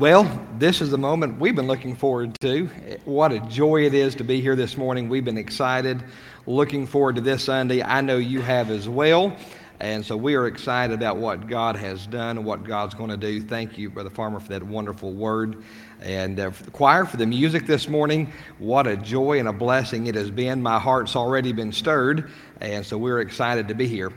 Well, 0.00 0.46
this 0.56 0.80
is 0.80 0.90
the 0.90 0.96
moment 0.96 1.38
we've 1.38 1.54
been 1.54 1.66
looking 1.66 1.94
forward 1.94 2.34
to. 2.40 2.70
What 3.04 3.32
a 3.32 3.40
joy 3.40 3.84
it 3.84 3.92
is 3.92 4.14
to 4.14 4.24
be 4.24 4.40
here 4.40 4.56
this 4.56 4.78
morning. 4.78 5.10
We've 5.10 5.26
been 5.26 5.36
excited, 5.36 6.02
looking 6.46 6.86
forward 6.86 7.16
to 7.16 7.20
this 7.20 7.44
Sunday. 7.44 7.82
I 7.82 8.00
know 8.00 8.16
you 8.16 8.40
have 8.40 8.70
as 8.70 8.88
well. 8.88 9.36
And 9.78 10.04
so 10.04 10.16
we 10.16 10.36
are 10.36 10.46
excited 10.46 10.94
about 10.94 11.18
what 11.18 11.46
God 11.46 11.76
has 11.76 12.06
done 12.06 12.38
and 12.38 12.46
what 12.46 12.64
God's 12.64 12.94
going 12.94 13.10
to 13.10 13.18
do. 13.18 13.42
Thank 13.42 13.76
you, 13.76 13.90
Brother 13.90 14.08
Farmer, 14.08 14.40
for 14.40 14.48
that 14.48 14.62
wonderful 14.62 15.12
word. 15.12 15.62
And 16.00 16.40
uh, 16.40 16.50
for 16.50 16.64
the 16.64 16.70
choir, 16.70 17.04
for 17.04 17.18
the 17.18 17.26
music 17.26 17.66
this 17.66 17.86
morning, 17.86 18.32
what 18.58 18.86
a 18.86 18.96
joy 18.96 19.38
and 19.38 19.48
a 19.48 19.52
blessing 19.52 20.06
it 20.06 20.14
has 20.14 20.30
been. 20.30 20.62
My 20.62 20.78
heart's 20.78 21.14
already 21.14 21.52
been 21.52 21.72
stirred. 21.72 22.30
And 22.62 22.86
so 22.86 22.96
we're 22.96 23.20
excited 23.20 23.68
to 23.68 23.74
be 23.74 23.86
here. 23.86 24.12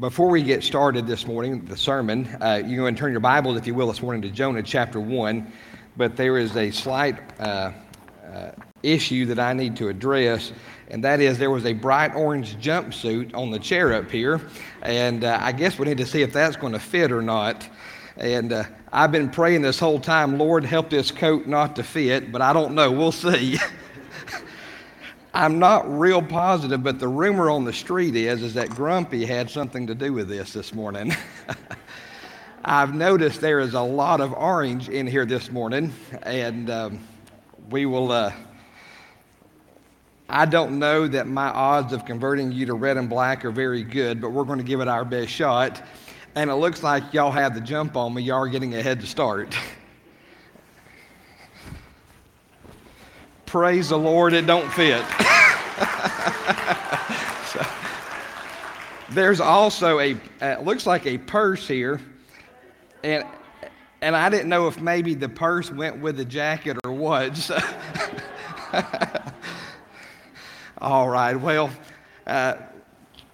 Before 0.00 0.30
we 0.30 0.42
get 0.42 0.64
started 0.64 1.06
this 1.06 1.26
morning, 1.26 1.66
the 1.66 1.76
sermon, 1.76 2.26
uh, 2.40 2.62
you 2.64 2.82
can 2.86 2.96
turn 2.96 3.10
your 3.10 3.20
Bibles, 3.20 3.58
if 3.58 3.66
you 3.66 3.74
will, 3.74 3.88
this 3.88 4.00
morning 4.00 4.22
to 4.22 4.30
Jonah 4.30 4.62
chapter 4.62 4.98
1. 4.98 5.52
But 5.98 6.16
there 6.16 6.38
is 6.38 6.56
a 6.56 6.70
slight 6.70 7.18
uh, 7.38 7.72
uh, 8.32 8.52
issue 8.82 9.26
that 9.26 9.38
I 9.38 9.52
need 9.52 9.76
to 9.76 9.88
address, 9.88 10.52
and 10.88 11.04
that 11.04 11.20
is 11.20 11.36
there 11.36 11.50
was 11.50 11.66
a 11.66 11.74
bright 11.74 12.14
orange 12.14 12.56
jumpsuit 12.56 13.34
on 13.34 13.50
the 13.50 13.58
chair 13.58 13.92
up 13.92 14.10
here, 14.10 14.40
and 14.80 15.24
uh, 15.24 15.36
I 15.38 15.52
guess 15.52 15.78
we 15.78 15.84
need 15.84 15.98
to 15.98 16.06
see 16.06 16.22
if 16.22 16.32
that's 16.32 16.56
going 16.56 16.72
to 16.72 16.80
fit 16.80 17.12
or 17.12 17.20
not. 17.20 17.68
And 18.16 18.50
uh, 18.54 18.64
I've 18.94 19.12
been 19.12 19.28
praying 19.28 19.60
this 19.60 19.78
whole 19.78 20.00
time, 20.00 20.38
Lord, 20.38 20.64
help 20.64 20.88
this 20.88 21.10
coat 21.10 21.46
not 21.46 21.76
to 21.76 21.82
fit, 21.82 22.32
but 22.32 22.40
I 22.40 22.54
don't 22.54 22.74
know. 22.74 22.90
We'll 22.90 23.12
see. 23.12 23.58
I'm 25.34 25.58
not 25.58 25.90
real 25.98 26.20
positive, 26.20 26.82
but 26.82 26.98
the 26.98 27.08
rumor 27.08 27.48
on 27.48 27.64
the 27.64 27.72
street 27.72 28.14
is, 28.16 28.42
is 28.42 28.54
that 28.54 28.68
Grumpy 28.68 29.24
had 29.24 29.48
something 29.48 29.86
to 29.86 29.94
do 29.94 30.12
with 30.12 30.28
this 30.28 30.52
this 30.52 30.74
morning. 30.74 31.14
I've 32.64 32.94
noticed 32.94 33.40
there 33.40 33.60
is 33.60 33.72
a 33.72 33.80
lot 33.80 34.20
of 34.20 34.34
orange 34.34 34.90
in 34.90 35.06
here 35.06 35.24
this 35.24 35.50
morning, 35.50 35.92
and 36.22 36.68
um, 36.68 37.00
we 37.70 37.86
will. 37.86 38.12
Uh, 38.12 38.32
I 40.28 40.44
don't 40.46 40.78
know 40.78 41.08
that 41.08 41.26
my 41.26 41.48
odds 41.48 41.92
of 41.92 42.04
converting 42.04 42.52
you 42.52 42.66
to 42.66 42.74
red 42.74 42.96
and 42.96 43.08
black 43.08 43.44
are 43.44 43.50
very 43.50 43.82
good, 43.82 44.20
but 44.20 44.30
we're 44.30 44.44
going 44.44 44.58
to 44.58 44.64
give 44.64 44.80
it 44.80 44.88
our 44.88 45.04
best 45.04 45.30
shot. 45.30 45.82
And 46.34 46.50
it 46.50 46.54
looks 46.54 46.82
like 46.82 47.12
y'all 47.12 47.32
have 47.32 47.54
the 47.54 47.60
jump 47.60 47.96
on 47.96 48.14
me. 48.14 48.22
Y'all 48.22 48.42
are 48.42 48.48
getting 48.48 48.74
ahead 48.74 49.00
to 49.00 49.06
start. 49.06 49.54
Praise 53.52 53.90
the 53.90 53.98
Lord, 53.98 54.32
it 54.32 54.46
don't 54.46 54.72
fit. 54.72 55.04
so, 57.48 57.60
there's 59.10 59.40
also 59.40 60.00
a, 60.00 60.16
uh, 60.40 60.58
looks 60.62 60.86
like 60.86 61.04
a 61.04 61.18
purse 61.18 61.68
here. 61.68 62.00
And, 63.04 63.26
and 64.00 64.16
I 64.16 64.30
didn't 64.30 64.48
know 64.48 64.68
if 64.68 64.80
maybe 64.80 65.12
the 65.12 65.28
purse 65.28 65.70
went 65.70 66.00
with 66.00 66.16
the 66.16 66.24
jacket 66.24 66.78
or 66.82 66.92
what. 66.92 67.36
So 68.72 68.82
all 70.78 71.10
right, 71.10 71.34
well, 71.34 71.68
uh, 72.26 72.54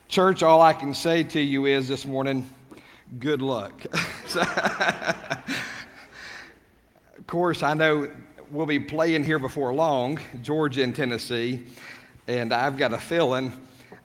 church, 0.08 0.42
all 0.42 0.60
I 0.60 0.72
can 0.72 0.94
say 0.94 1.22
to 1.22 1.40
you 1.40 1.66
is 1.66 1.86
this 1.86 2.04
morning, 2.04 2.50
good 3.20 3.40
luck. 3.40 3.86
of 4.34 5.44
course, 7.28 7.62
I 7.62 7.74
know 7.74 8.10
we'll 8.50 8.66
be 8.66 8.80
playing 8.80 9.24
here 9.24 9.38
before 9.38 9.74
long, 9.74 10.18
Georgia 10.42 10.82
and 10.82 10.94
Tennessee, 10.94 11.66
and 12.26 12.52
I've 12.52 12.76
got 12.76 12.92
a 12.92 12.98
feeling 12.98 13.52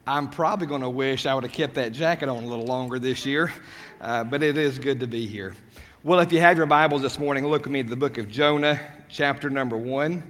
I'm 0.06 0.30
probably 0.30 0.68
going 0.68 0.82
to 0.82 0.90
wish 0.90 1.26
I 1.26 1.34
would 1.34 1.46
have 1.46 1.54
kept 1.54 1.76
that 1.76 1.94
jacket 1.94 2.28
on 2.28 2.44
a 2.44 2.48
little 2.48 2.66
longer 2.66 3.00
this 3.00 3.26
year, 3.26 3.54
uh, 4.02 4.26
but 4.26 4.44
it 4.44 4.58
is 4.58 4.78
good 4.78 5.00
to 5.00 5.08
be 5.08 5.26
here. 5.26 5.56
Well, 6.04 6.20
if 6.20 6.34
you 6.34 6.42
have 6.42 6.58
your 6.58 6.66
Bibles 6.66 7.02
this 7.02 7.18
morning, 7.18 7.48
look 7.48 7.64
with 7.64 7.72
me 7.72 7.80
at 7.80 7.88
the 7.88 7.96
book 7.96 8.18
of 8.18 8.28
Jonah, 8.28 8.82
chapter 9.08 9.50
number 9.50 9.78
one. 9.78 10.22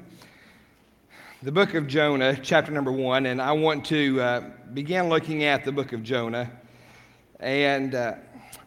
The 1.41 1.51
book 1.51 1.73
of 1.73 1.87
Jonah, 1.87 2.37
chapter 2.39 2.71
number 2.71 2.91
one, 2.91 3.25
and 3.25 3.41
I 3.41 3.51
want 3.53 3.83
to 3.85 4.21
uh, 4.21 4.41
begin 4.73 5.09
looking 5.09 5.43
at 5.43 5.65
the 5.65 5.71
book 5.71 5.91
of 5.91 6.03
Jonah. 6.03 6.51
And 7.39 7.95
uh, 7.95 8.13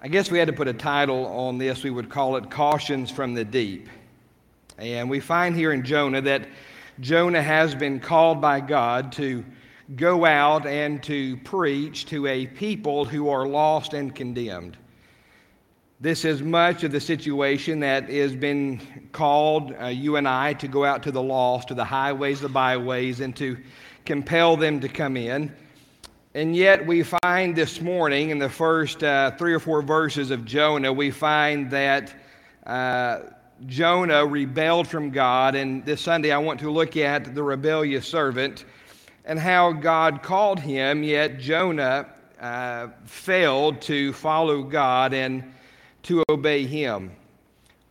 I 0.02 0.08
guess 0.08 0.28
we 0.28 0.38
had 0.38 0.48
to 0.48 0.52
put 0.52 0.66
a 0.66 0.74
title 0.74 1.24
on 1.26 1.56
this. 1.56 1.84
We 1.84 1.90
would 1.90 2.08
call 2.08 2.36
it 2.36 2.50
Cautions 2.50 3.12
from 3.12 3.34
the 3.34 3.44
Deep. 3.44 3.88
And 4.78 5.08
we 5.08 5.20
find 5.20 5.56
here 5.56 5.72
in 5.72 5.84
Jonah 5.84 6.20
that 6.22 6.48
Jonah 7.00 7.42
has 7.42 7.74
been 7.74 8.00
called 8.00 8.40
by 8.40 8.60
God 8.60 9.12
to 9.12 9.44
go 9.94 10.24
out 10.24 10.66
and 10.66 11.02
to 11.04 11.36
preach 11.38 12.06
to 12.06 12.26
a 12.26 12.46
people 12.46 13.04
who 13.04 13.28
are 13.28 13.46
lost 13.46 13.94
and 13.94 14.14
condemned. 14.14 14.76
This 16.00 16.26
is 16.26 16.42
much 16.42 16.84
of 16.84 16.92
the 16.92 17.00
situation 17.00 17.80
that 17.80 18.10
has 18.10 18.36
been 18.36 18.80
called 19.12 19.74
uh, 19.80 19.86
you 19.86 20.16
and 20.16 20.28
I 20.28 20.52
to 20.54 20.68
go 20.68 20.84
out 20.84 21.02
to 21.04 21.10
the 21.10 21.22
lost, 21.22 21.68
to 21.68 21.74
the 21.74 21.84
highways, 21.84 22.40
the 22.40 22.50
byways, 22.50 23.20
and 23.20 23.34
to 23.36 23.56
compel 24.04 24.58
them 24.58 24.80
to 24.80 24.88
come 24.88 25.16
in. 25.16 25.54
And 26.34 26.54
yet, 26.54 26.86
we 26.86 27.02
find 27.02 27.56
this 27.56 27.80
morning 27.80 28.28
in 28.28 28.38
the 28.38 28.50
first 28.50 29.02
uh, 29.02 29.30
three 29.38 29.54
or 29.54 29.58
four 29.58 29.80
verses 29.80 30.30
of 30.30 30.44
Jonah, 30.44 30.92
we 30.92 31.10
find 31.10 31.70
that 31.70 32.12
uh, 32.66 33.20
Jonah 33.64 34.26
rebelled 34.26 34.86
from 34.86 35.10
God. 35.10 35.54
And 35.54 35.84
this 35.84 36.02
Sunday, 36.02 36.30
I 36.30 36.38
want 36.38 36.60
to 36.60 36.70
look 36.70 36.96
at 36.96 37.34
the 37.34 37.42
rebellious 37.42 38.06
servant 38.06 38.64
and 39.24 39.38
how 39.38 39.72
God 39.72 40.22
called 40.22 40.60
him, 40.60 41.02
yet 41.02 41.38
Jonah 41.38 42.08
uh, 42.40 42.88
failed 43.04 43.80
to 43.82 44.12
follow 44.12 44.62
God 44.62 45.14
and 45.14 45.54
to 46.04 46.22
obey 46.28 46.66
him. 46.66 47.10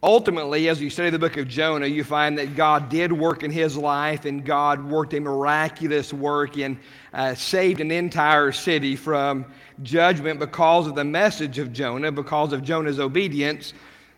Ultimately, 0.04 0.70
as 0.70 0.80
you 0.80 0.92
study 0.92 1.10
the 1.10 1.18
book 1.18 1.36
of 1.38 1.48
Jonah, 1.48 1.88
you 1.88 2.04
find 2.04 2.38
that 2.38 2.56
God 2.56 2.90
did 2.90 3.12
work 3.12 3.42
in 3.42 3.50
his 3.50 3.76
life 3.76 4.26
and 4.26 4.46
God 4.46 4.88
worked 4.88 5.16
a 5.16 5.20
miraculous 5.20 6.14
work 6.14 6.58
and 6.58 6.78
uh, 7.12 7.34
saved 7.34 7.82
an 7.82 7.90
entire 7.90 8.52
city 8.52 8.96
from 8.96 9.46
judgment 9.82 10.40
because 10.40 10.86
of 10.86 10.94
the 10.94 11.04
message 11.04 11.58
of 11.58 11.74
Jonah, 11.74 12.12
because 12.12 12.54
of 12.54 12.62
Jonah's 12.62 13.00
obedience. 13.00 13.74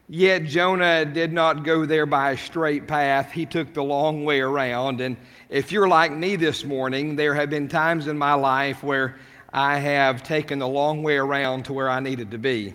Yet 0.09 0.45
Jonah 0.45 1.03
did 1.03 1.33
not 1.33 1.65
go 1.65 1.85
there 1.85 2.05
by 2.05 2.31
a 2.31 2.37
straight 2.37 2.87
path. 2.87 3.29
He 3.31 3.45
took 3.45 3.73
the 3.73 3.83
long 3.83 4.23
way 4.23 4.39
around. 4.39 5.01
And 5.01 5.17
if 5.49 5.73
you're 5.73 5.87
like 5.87 6.13
me 6.13 6.37
this 6.37 6.63
morning, 6.63 7.17
there 7.17 7.33
have 7.33 7.49
been 7.49 7.67
times 7.67 8.07
in 8.07 8.17
my 8.17 8.33
life 8.33 8.81
where 8.83 9.17
I 9.51 9.79
have 9.79 10.23
taken 10.23 10.59
the 10.59 10.67
long 10.67 11.03
way 11.03 11.17
around 11.17 11.65
to 11.65 11.73
where 11.73 11.89
I 11.89 11.99
needed 11.99 12.31
to 12.31 12.37
be. 12.37 12.73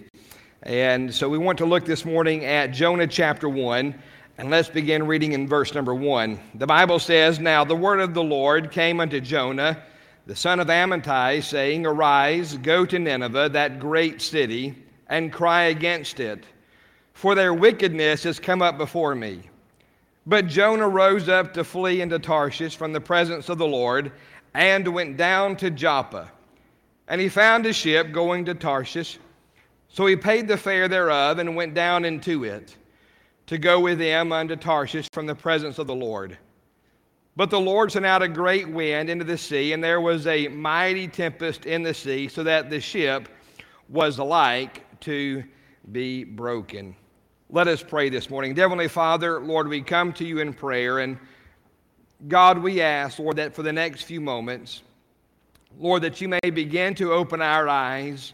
And 0.62 1.12
so 1.14 1.26
we 1.30 1.38
want 1.38 1.56
to 1.58 1.64
look 1.64 1.86
this 1.86 2.04
morning 2.04 2.44
at 2.44 2.66
Jonah 2.66 3.06
chapter 3.06 3.48
1. 3.48 3.94
And 4.36 4.50
let's 4.50 4.68
begin 4.68 5.06
reading 5.06 5.32
in 5.32 5.48
verse 5.48 5.72
number 5.72 5.94
1. 5.94 6.38
The 6.56 6.66
Bible 6.66 6.98
says, 6.98 7.38
Now 7.38 7.64
the 7.64 7.74
word 7.74 8.00
of 8.00 8.12
the 8.12 8.22
Lord 8.22 8.70
came 8.70 9.00
unto 9.00 9.20
Jonah, 9.20 9.82
the 10.26 10.36
son 10.36 10.60
of 10.60 10.68
Amittai, 10.68 11.42
saying, 11.42 11.86
Arise, 11.86 12.58
go 12.58 12.84
to 12.84 12.98
Nineveh, 12.98 13.48
that 13.50 13.80
great 13.80 14.20
city, 14.20 14.74
and 15.08 15.32
cry 15.32 15.64
against 15.64 16.20
it, 16.20 16.44
for 17.14 17.34
their 17.34 17.54
wickedness 17.54 18.22
has 18.24 18.38
come 18.38 18.62
up 18.62 18.78
before 18.78 19.14
me. 19.14 19.42
But 20.26 20.46
Jonah 20.46 20.88
rose 20.88 21.28
up 21.28 21.52
to 21.54 21.64
flee 21.64 22.00
into 22.00 22.18
Tarshish 22.18 22.76
from 22.76 22.92
the 22.92 23.00
presence 23.00 23.48
of 23.48 23.58
the 23.58 23.66
Lord, 23.66 24.12
and 24.54 24.86
went 24.88 25.16
down 25.16 25.56
to 25.56 25.70
Joppa. 25.70 26.30
And 27.08 27.20
he 27.20 27.28
found 27.28 27.66
a 27.66 27.72
ship 27.72 28.12
going 28.12 28.44
to 28.44 28.54
Tarshish 28.54 29.18
so 29.92 30.06
he 30.06 30.16
paid 30.16 30.48
the 30.48 30.56
fare 30.56 30.88
thereof 30.88 31.38
and 31.38 31.54
went 31.54 31.74
down 31.74 32.06
into 32.06 32.44
it 32.44 32.76
to 33.46 33.58
go 33.58 33.78
with 33.78 33.98
them 33.98 34.32
unto 34.32 34.56
Tarshish 34.56 35.08
from 35.12 35.26
the 35.26 35.34
presence 35.34 35.78
of 35.78 35.86
the 35.86 35.94
Lord. 35.94 36.38
But 37.36 37.50
the 37.50 37.60
Lord 37.60 37.92
sent 37.92 38.06
out 38.06 38.22
a 38.22 38.28
great 38.28 38.68
wind 38.68 39.10
into 39.10 39.24
the 39.24 39.36
sea, 39.36 39.74
and 39.74 39.84
there 39.84 40.00
was 40.00 40.26
a 40.26 40.48
mighty 40.48 41.08
tempest 41.08 41.66
in 41.66 41.82
the 41.82 41.92
sea, 41.92 42.28
so 42.28 42.42
that 42.42 42.70
the 42.70 42.80
ship 42.80 43.28
was 43.90 44.18
like 44.18 45.00
to 45.00 45.44
be 45.92 46.24
broken. 46.24 46.96
Let 47.52 47.68
us 47.68 47.82
pray 47.82 48.08
this 48.08 48.30
morning. 48.30 48.56
Heavenly 48.56 48.88
Father, 48.88 49.38
Lord, 49.38 49.68
we 49.68 49.82
come 49.82 50.12
to 50.14 50.24
you 50.24 50.40
in 50.40 50.54
prayer, 50.54 50.98
and 50.98 51.18
God, 52.26 52.58
we 52.58 52.80
ask, 52.80 53.18
Lord, 53.18 53.36
that 53.36 53.54
for 53.54 53.62
the 53.62 53.72
next 53.72 54.02
few 54.02 54.20
moments, 54.20 54.82
Lord, 55.78 56.02
that 56.02 56.20
you 56.20 56.28
may 56.28 56.50
begin 56.50 56.94
to 56.96 57.12
open 57.12 57.40
our 57.40 57.68
eyes 57.68 58.32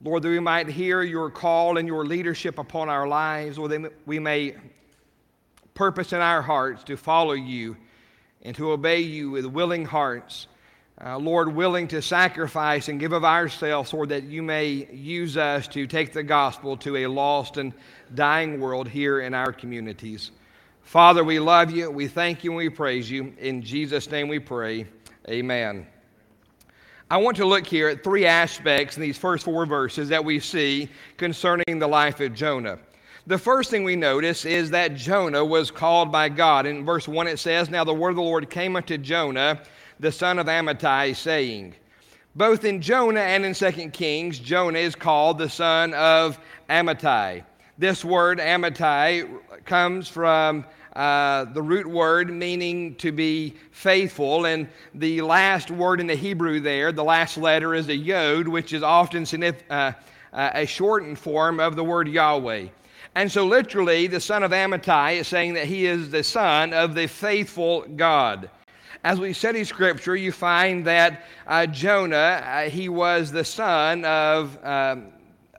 Lord, 0.00 0.22
that 0.22 0.28
we 0.28 0.38
might 0.38 0.68
hear 0.68 1.02
your 1.02 1.28
call 1.28 1.76
and 1.76 1.88
your 1.88 2.04
leadership 2.04 2.58
upon 2.58 2.88
our 2.88 3.08
lives, 3.08 3.58
Lord, 3.58 3.72
that 3.72 3.92
we 4.06 4.20
may 4.20 4.54
purpose 5.74 6.12
in 6.12 6.20
our 6.20 6.40
hearts 6.40 6.84
to 6.84 6.96
follow 6.96 7.32
you 7.32 7.76
and 8.42 8.54
to 8.56 8.70
obey 8.70 9.00
you 9.00 9.30
with 9.30 9.44
willing 9.44 9.84
hearts. 9.84 10.46
Uh, 11.00 11.16
Lord, 11.16 11.54
willing 11.54 11.86
to 11.88 12.02
sacrifice 12.02 12.88
and 12.88 12.98
give 12.98 13.12
of 13.12 13.24
ourselves, 13.24 13.92
Lord, 13.92 14.08
that 14.08 14.24
you 14.24 14.42
may 14.42 14.88
use 14.92 15.36
us 15.36 15.68
to 15.68 15.86
take 15.86 16.12
the 16.12 16.24
gospel 16.24 16.76
to 16.78 16.96
a 16.96 17.06
lost 17.06 17.56
and 17.56 17.72
dying 18.16 18.58
world 18.58 18.88
here 18.88 19.20
in 19.20 19.32
our 19.32 19.52
communities. 19.52 20.32
Father, 20.82 21.22
we 21.22 21.38
love 21.38 21.70
you, 21.70 21.88
we 21.88 22.08
thank 22.08 22.42
you, 22.42 22.50
and 22.50 22.58
we 22.58 22.68
praise 22.68 23.08
you. 23.08 23.32
In 23.38 23.62
Jesus' 23.62 24.10
name 24.10 24.26
we 24.26 24.40
pray. 24.40 24.88
Amen. 25.28 25.86
I 27.08 27.18
want 27.18 27.36
to 27.36 27.46
look 27.46 27.64
here 27.64 27.88
at 27.88 28.02
three 28.02 28.26
aspects 28.26 28.96
in 28.96 29.02
these 29.02 29.16
first 29.16 29.44
four 29.44 29.66
verses 29.66 30.08
that 30.08 30.24
we 30.24 30.40
see 30.40 30.88
concerning 31.16 31.78
the 31.78 31.86
life 31.86 32.18
of 32.18 32.34
Jonah. 32.34 32.76
The 33.28 33.38
first 33.38 33.70
thing 33.70 33.84
we 33.84 33.94
notice 33.94 34.44
is 34.44 34.70
that 34.70 34.96
Jonah 34.96 35.44
was 35.44 35.70
called 35.70 36.10
by 36.10 36.28
God. 36.28 36.66
In 36.66 36.84
verse 36.84 37.06
1, 37.06 37.28
it 37.28 37.38
says, 37.38 37.70
Now 37.70 37.84
the 37.84 37.94
word 37.94 38.10
of 38.10 38.16
the 38.16 38.22
Lord 38.22 38.50
came 38.50 38.74
unto 38.74 38.98
Jonah, 38.98 39.60
the 40.00 40.12
son 40.12 40.38
of 40.38 40.46
Amittai, 40.46 41.14
saying, 41.16 41.74
Both 42.36 42.64
in 42.64 42.80
Jonah 42.80 43.20
and 43.20 43.44
in 43.44 43.54
2 43.54 43.90
Kings, 43.90 44.38
Jonah 44.38 44.78
is 44.78 44.94
called 44.94 45.38
the 45.38 45.48
son 45.48 45.94
of 45.94 46.38
Amittai. 46.68 47.44
This 47.78 48.04
word, 48.04 48.38
Amittai, 48.38 49.64
comes 49.64 50.08
from 50.08 50.64
uh, 50.96 51.44
the 51.44 51.62
root 51.62 51.86
word 51.86 52.30
meaning 52.30 52.94
to 52.96 53.12
be 53.12 53.54
faithful. 53.70 54.46
And 54.46 54.68
the 54.94 55.20
last 55.22 55.70
word 55.70 56.00
in 56.00 56.08
the 56.08 56.16
Hebrew 56.16 56.60
there, 56.60 56.90
the 56.90 57.04
last 57.04 57.38
letter 57.38 57.74
is 57.74 57.88
a 57.88 57.96
yod, 57.96 58.48
which 58.48 58.72
is 58.72 58.82
often 58.82 59.24
uh, 59.44 59.52
uh, 59.70 59.92
a 60.32 60.66
shortened 60.66 61.18
form 61.18 61.60
of 61.60 61.76
the 61.76 61.84
word 61.84 62.08
Yahweh. 62.08 62.66
And 63.14 63.30
so, 63.30 63.46
literally, 63.46 64.06
the 64.06 64.20
son 64.20 64.42
of 64.42 64.50
Amittai 64.50 65.20
is 65.20 65.28
saying 65.28 65.54
that 65.54 65.66
he 65.66 65.86
is 65.86 66.10
the 66.10 66.22
son 66.22 66.72
of 66.72 66.94
the 66.94 67.06
faithful 67.06 67.82
God. 67.82 68.50
As 69.04 69.20
we 69.20 69.32
study 69.32 69.62
Scripture, 69.62 70.16
you 70.16 70.32
find 70.32 70.84
that 70.86 71.24
uh, 71.46 71.66
Jonah, 71.66 72.16
uh, 72.16 72.62
he 72.68 72.88
was 72.88 73.30
the 73.30 73.44
son 73.44 74.04
of 74.04 74.58
um, 74.64 75.12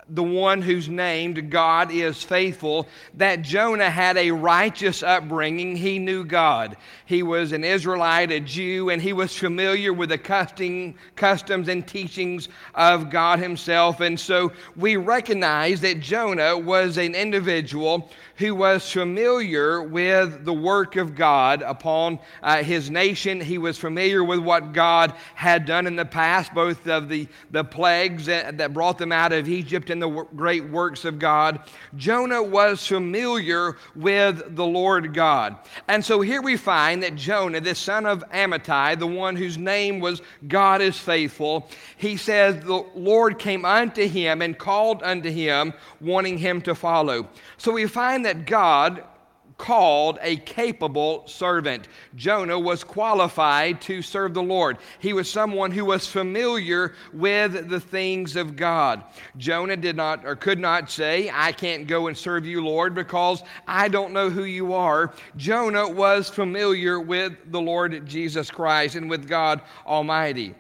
the 0.10 0.24
one 0.24 0.62
who's 0.62 0.90
named 0.90 1.52
God 1.52 1.92
is 1.92 2.24
faithful, 2.24 2.88
that 3.16 3.42
Jonah 3.42 3.90
had 3.90 4.18
a 4.18 4.32
righteous 4.32 5.04
upbringing. 5.04 5.76
He 5.76 6.00
knew 6.00 6.24
God. 6.24 6.78
He 7.06 7.24
was 7.24 7.52
an 7.52 7.64
Israelite, 7.64 8.32
a 8.32 8.40
Jew, 8.40 8.90
and 8.90 9.02
he 9.02 9.14
was 9.14 9.38
familiar 9.38 9.94
with 9.94 10.10
the 10.10 10.18
custom, 10.18 10.96
customs 11.16 11.68
and 11.68 11.88
teachings 11.88 12.50
of 12.76 13.10
God 13.10 13.40
Himself. 13.40 14.00
And 14.00 14.20
so 14.20 14.52
we 14.76 14.96
recognize 14.98 15.82
that 15.82 16.00
Jonah 16.00 16.58
was 16.58 16.98
an 16.98 17.16
individual 17.16 18.10
who 18.40 18.56
was 18.56 18.90
familiar 18.90 19.84
with 19.84 20.46
the 20.46 20.54
work 20.54 20.96
of 20.96 21.14
God 21.14 21.62
upon 21.62 22.18
uh, 22.42 22.64
his 22.64 22.90
nation. 22.90 23.42
He 23.42 23.58
was 23.58 23.78
familiar 23.78 24.24
with 24.24 24.40
what 24.40 24.72
God 24.72 25.14
had 25.36 25.66
done 25.66 25.86
in 25.86 25.98
the 25.98 26.06
past, 26.06 26.54
both 26.54 26.88
of 26.88 27.10
the, 27.10 27.28
the 27.52 27.66
plagues 27.66 28.28
that, 28.28 28.58
that 28.58 28.74
brought 28.74 28.98
them 28.98 29.12
out 29.12 29.34
of 29.34 29.50
Egypt 29.50 29.90
and 29.90 29.99
the 30.00 30.08
w- 30.08 30.28
great 30.36 30.70
works 30.70 31.06
of 31.06 31.20
God. 31.20 31.60
Jonah 31.96 32.42
was 32.42 32.86
familiar 32.86 33.78
with 33.96 34.56
the 34.56 34.66
Lord 34.66 35.14
God. 35.14 35.58
And 35.88 36.04
so 36.04 36.22
here 36.22 36.42
we 36.42 36.58
find 36.58 37.04
that 37.04 37.16
Jonah, 37.16 37.62
the 37.62 37.76
son 37.76 38.06
of 38.06 38.24
Amittai, 38.32 38.98
the 38.98 39.08
one 39.08 39.36
whose 39.36 39.58
name 39.58 40.00
was 40.00 40.22
God 40.48 40.82
is 40.82 40.98
faithful, 40.98 41.70
he 41.98 42.18
says, 42.18 42.64
The 42.64 42.86
Lord 42.96 43.40
came 43.40 43.66
unto 43.66 44.08
him 44.08 44.42
and 44.42 44.58
called 44.58 45.04
unto 45.04 45.30
him, 45.30 45.74
wanting 46.02 46.38
him 46.38 46.62
to 46.62 46.76
follow. 46.76 47.28
So 47.58 47.72
we 47.72 47.88
find 47.88 48.26
that 48.26 48.46
God 48.46 49.04
called 49.60 50.18
a 50.22 50.38
capable 50.38 51.28
servant. 51.28 51.88
Jonah 52.16 52.58
was 52.58 52.84
qualified 52.84 53.80
to 53.82 54.02
serve 54.02 54.34
the 54.34 54.42
Lord. 54.42 54.78
He 54.98 55.14
was 55.14 55.30
someone 55.30 55.70
who 55.70 55.86
was 55.86 56.08
familiar 56.08 56.96
with 57.14 57.70
the 57.70 57.80
things 57.80 58.36
of 58.36 58.56
God. 58.56 59.04
Jonah 59.38 59.78
did 59.78 59.96
not 59.96 60.26
or 60.26 60.36
could 60.36 60.58
not 60.58 60.90
say, 60.90 61.30
I 61.32 61.52
can't 61.52 61.86
go 61.86 62.08
and 62.08 62.18
serve 62.18 62.46
you, 62.46 62.64
Lord, 62.64 62.96
because 62.96 63.44
I 63.68 63.90
don't 63.90 64.14
know 64.14 64.32
who 64.32 64.46
you 64.46 64.74
are. 64.74 65.14
Jonah 65.38 65.88
was 65.88 66.30
familiar 66.30 67.00
with 67.00 67.34
the 67.52 67.62
Lord 67.62 68.06
Jesus 68.08 68.50
Christ 68.50 68.96
and 68.96 69.10
with 69.10 69.28
God 69.28 69.62
Almighty. 69.86 70.56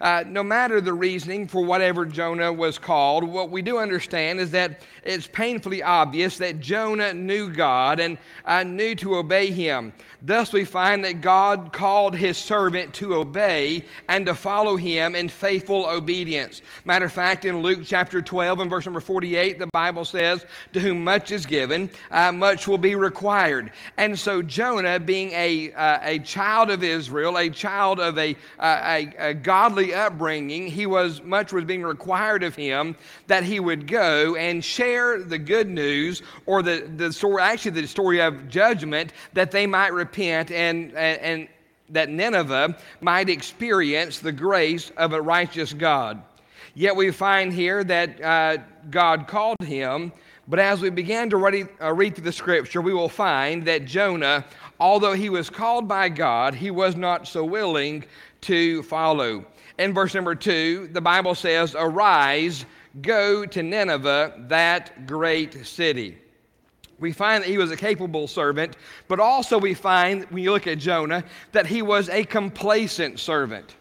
Uh, 0.00 0.24
no 0.26 0.42
matter 0.42 0.80
the 0.80 0.92
reasoning 0.92 1.46
for 1.46 1.64
whatever 1.64 2.04
Jonah 2.04 2.52
was 2.52 2.78
called, 2.78 3.24
what 3.24 3.50
we 3.50 3.62
do 3.62 3.78
understand 3.78 4.40
is 4.40 4.50
that 4.52 4.82
it's 5.02 5.26
painfully 5.26 5.82
obvious 5.82 6.38
that 6.38 6.60
Jonah 6.60 7.12
knew 7.12 7.50
God 7.52 8.00
and 8.00 8.18
uh, 8.44 8.62
knew 8.62 8.94
to 8.96 9.16
obey 9.16 9.50
him. 9.50 9.92
Thus, 10.24 10.52
we 10.52 10.64
find 10.64 11.04
that 11.04 11.20
God 11.20 11.72
called 11.72 12.14
his 12.14 12.38
servant 12.38 12.94
to 12.94 13.16
obey 13.16 13.84
and 14.08 14.24
to 14.26 14.36
follow 14.36 14.76
him 14.76 15.16
in 15.16 15.28
faithful 15.28 15.84
obedience. 15.86 16.62
Matter 16.84 17.06
of 17.06 17.12
fact, 17.12 17.44
in 17.44 17.60
Luke 17.60 17.80
chapter 17.84 18.22
12 18.22 18.60
and 18.60 18.70
verse 18.70 18.86
number 18.86 19.00
48, 19.00 19.58
the 19.58 19.66
Bible 19.72 20.04
says, 20.04 20.46
To 20.74 20.80
whom 20.80 21.02
much 21.02 21.32
is 21.32 21.44
given, 21.44 21.90
uh, 22.12 22.30
much 22.30 22.68
will 22.68 22.78
be 22.78 22.94
required. 22.94 23.72
And 23.96 24.16
so, 24.16 24.42
Jonah, 24.42 25.00
being 25.00 25.32
a, 25.32 25.72
uh, 25.72 25.98
a 26.02 26.18
child 26.20 26.70
of 26.70 26.84
Israel, 26.84 27.36
a 27.36 27.50
child 27.50 27.98
of 27.98 28.16
a, 28.16 28.36
uh, 28.60 28.80
a, 28.84 29.30
a 29.30 29.34
godly 29.34 29.81
upbringing, 29.90 30.66
he 30.66 30.86
was 30.86 31.22
much 31.22 31.52
was 31.52 31.64
being 31.64 31.82
required 31.82 32.42
of 32.42 32.54
him 32.54 32.96
that 33.26 33.44
he 33.44 33.60
would 33.60 33.86
go 33.86 34.36
and 34.36 34.64
share 34.64 35.18
the 35.18 35.38
good 35.38 35.68
news 35.68 36.22
or 36.46 36.62
the, 36.62 36.90
the 36.96 37.12
story, 37.12 37.42
actually, 37.42 37.80
the 37.80 37.86
story 37.86 38.20
of 38.20 38.48
judgment 38.48 39.12
that 39.32 39.50
they 39.50 39.66
might 39.66 39.92
repent 39.92 40.50
and, 40.50 40.94
and, 40.94 41.48
that 41.90 42.08
Nineveh 42.08 42.76
might 43.00 43.28
experience 43.28 44.18
the 44.18 44.32
grace 44.32 44.90
of 44.96 45.12
a 45.12 45.20
righteous 45.20 45.72
God. 45.72 46.22
Yet 46.74 46.96
we 46.96 47.10
find 47.10 47.52
here 47.52 47.84
that 47.84 48.22
uh, 48.22 48.62
God 48.90 49.26
called 49.26 49.62
him, 49.62 50.12
but 50.48 50.58
as 50.58 50.80
we 50.80 50.90
begin 50.90 51.30
to 51.30 51.36
read, 51.36 51.68
uh, 51.80 51.92
read 51.92 52.14
through 52.14 52.24
the 52.24 52.32
scripture, 52.32 52.80
we 52.80 52.94
will 52.94 53.08
find 53.08 53.66
that 53.66 53.84
Jonah, 53.84 54.44
although 54.80 55.12
he 55.12 55.28
was 55.28 55.50
called 55.50 55.86
by 55.86 56.08
God, 56.08 56.54
he 56.54 56.70
was 56.70 56.96
not 56.96 57.28
so 57.28 57.44
willing 57.44 58.04
to 58.42 58.82
follow. 58.84 59.44
In 59.78 59.94
verse 59.94 60.14
number 60.14 60.34
two, 60.34 60.88
the 60.92 61.00
Bible 61.00 61.34
says, 61.34 61.74
Arise, 61.76 62.64
go 63.00 63.46
to 63.46 63.62
Nineveh, 63.62 64.34
that 64.48 65.06
great 65.06 65.66
city 65.66 66.18
we 67.02 67.12
find 67.12 67.42
that 67.42 67.50
he 67.50 67.58
was 67.58 67.70
a 67.70 67.76
capable 67.76 68.28
servant, 68.28 68.76
but 69.08 69.20
also 69.20 69.58
we 69.58 69.74
find, 69.74 70.24
when 70.30 70.42
you 70.42 70.52
look 70.52 70.68
at 70.68 70.78
Jonah, 70.78 71.24
that 71.50 71.66
he 71.66 71.82
was 71.82 72.08
a 72.08 72.24
complacent 72.24 73.18
servant. 73.18 73.74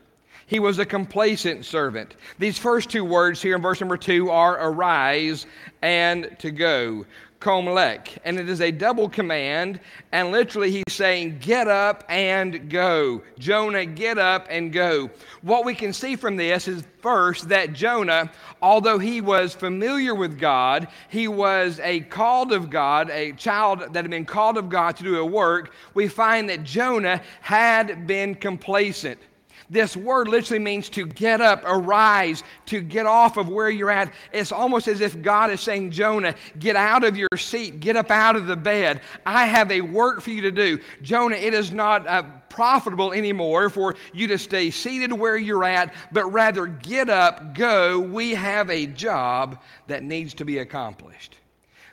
He 0.47 0.59
was 0.59 0.79
a 0.79 0.85
complacent 0.85 1.63
servant. 1.63 2.15
These 2.39 2.57
first 2.57 2.89
two 2.89 3.05
words 3.05 3.41
here 3.41 3.55
in 3.55 3.61
verse 3.61 3.79
number 3.79 3.95
two 3.95 4.29
are 4.31 4.59
arise 4.59 5.45
and 5.81 6.35
to 6.39 6.51
go. 6.51 7.05
Komlek. 7.41 8.17
And 8.23 8.39
it 8.39 8.47
is 8.47 8.61
a 8.61 8.71
double 8.71 9.09
command. 9.09 9.79
And 10.11 10.31
literally, 10.31 10.71
he's 10.71 10.93
saying, 10.93 11.39
Get 11.39 11.67
up 11.67 12.05
and 12.07 12.69
go. 12.69 13.21
Jonah, 13.37 13.85
get 13.85 14.17
up 14.17 14.47
and 14.49 14.71
go. 14.71 15.09
What 15.41 15.65
we 15.65 15.75
can 15.75 15.91
see 15.91 16.15
from 16.15 16.37
this 16.37 16.67
is 16.67 16.83
first 17.01 17.49
that 17.49 17.73
Jonah, 17.73 18.31
although 18.61 18.99
he 18.99 19.19
was 19.21 19.53
familiar 19.53 20.13
with 20.13 20.39
God, 20.39 20.87
he 21.09 21.27
was 21.27 21.79
a 21.81 22.01
called 22.01 22.53
of 22.53 22.69
God, 22.69 23.09
a 23.09 23.31
child 23.33 23.79
that 23.79 24.03
had 24.03 24.11
been 24.11 24.25
called 24.25 24.57
of 24.57 24.69
God 24.69 24.95
to 24.97 25.03
do 25.03 25.17
a 25.19 25.25
work. 25.25 25.73
We 25.93 26.07
find 26.07 26.47
that 26.49 26.63
Jonah 26.63 27.21
had 27.41 28.05
been 28.05 28.35
complacent. 28.35 29.19
This 29.71 29.95
word 29.95 30.27
literally 30.27 30.59
means 30.59 30.89
to 30.89 31.05
get 31.05 31.39
up, 31.39 31.63
arise, 31.65 32.43
to 32.65 32.81
get 32.81 33.05
off 33.05 33.37
of 33.37 33.47
where 33.47 33.69
you're 33.69 33.89
at. 33.89 34.11
It's 34.33 34.51
almost 34.51 34.89
as 34.89 34.99
if 34.99 35.21
God 35.21 35.49
is 35.49 35.61
saying, 35.61 35.91
Jonah, 35.91 36.35
get 36.59 36.75
out 36.75 37.05
of 37.05 37.15
your 37.15 37.29
seat, 37.37 37.79
get 37.79 37.95
up 37.95 38.11
out 38.11 38.35
of 38.35 38.47
the 38.47 38.57
bed. 38.57 38.99
I 39.25 39.45
have 39.45 39.71
a 39.71 39.79
work 39.79 40.19
for 40.19 40.31
you 40.31 40.41
to 40.41 40.51
do. 40.51 40.77
Jonah, 41.01 41.37
it 41.37 41.53
is 41.53 41.71
not 41.71 42.05
uh, 42.05 42.23
profitable 42.49 43.13
anymore 43.13 43.69
for 43.69 43.95
you 44.11 44.27
to 44.27 44.37
stay 44.37 44.71
seated 44.71 45.13
where 45.13 45.37
you're 45.37 45.63
at, 45.63 45.93
but 46.11 46.25
rather 46.25 46.67
get 46.67 47.09
up, 47.09 47.55
go. 47.55 47.97
We 47.97 48.31
have 48.31 48.69
a 48.69 48.87
job 48.87 49.61
that 49.87 50.03
needs 50.03 50.33
to 50.33 50.43
be 50.43 50.57
accomplished 50.57 51.37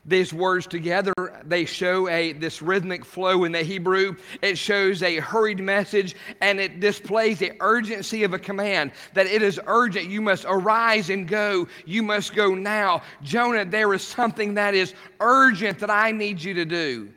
these 0.08 0.32
words 0.32 0.66
together, 0.66 1.12
they 1.44 1.64
show 1.64 2.08
a 2.08 2.32
this 2.32 2.62
rhythmic 2.62 3.04
flow 3.04 3.44
in 3.44 3.52
the 3.52 3.62
Hebrew. 3.62 4.16
It 4.40 4.56
shows 4.56 5.02
a 5.02 5.16
hurried 5.16 5.60
message 5.60 6.16
and 6.40 6.58
it 6.58 6.80
displays 6.80 7.38
the 7.38 7.52
urgency 7.60 8.24
of 8.24 8.32
a 8.32 8.38
command 8.38 8.92
that 9.14 9.26
it 9.26 9.42
is 9.42 9.60
urgent. 9.66 10.08
You 10.08 10.22
must 10.22 10.46
arise 10.48 11.10
and 11.10 11.28
go. 11.28 11.68
You 11.84 12.02
must 12.02 12.34
go 12.34 12.54
now. 12.54 13.02
Jonah, 13.22 13.64
there 13.64 13.92
is 13.92 14.02
something 14.02 14.54
that 14.54 14.74
is 14.74 14.94
urgent 15.20 15.78
that 15.80 15.90
I 15.90 16.10
need 16.10 16.42
you 16.42 16.54
to 16.54 16.64
do. 16.64 17.10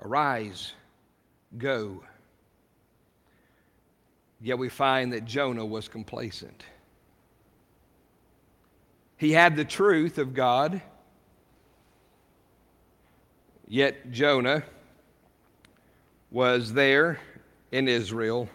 Arise, 0.00 0.72
go. 1.58 2.02
Yet 4.40 4.56
we 4.56 4.68
find 4.68 5.12
that 5.12 5.24
Jonah 5.24 5.66
was 5.66 5.88
complacent. 5.88 6.64
He 9.18 9.32
had 9.32 9.54
the 9.54 9.66
truth 9.66 10.16
of 10.16 10.32
God. 10.32 10.80
Yet 13.72 14.10
Jonah 14.10 14.64
was 16.28 16.72
there 16.72 17.20
in 17.70 17.86
Israel, 17.86 18.48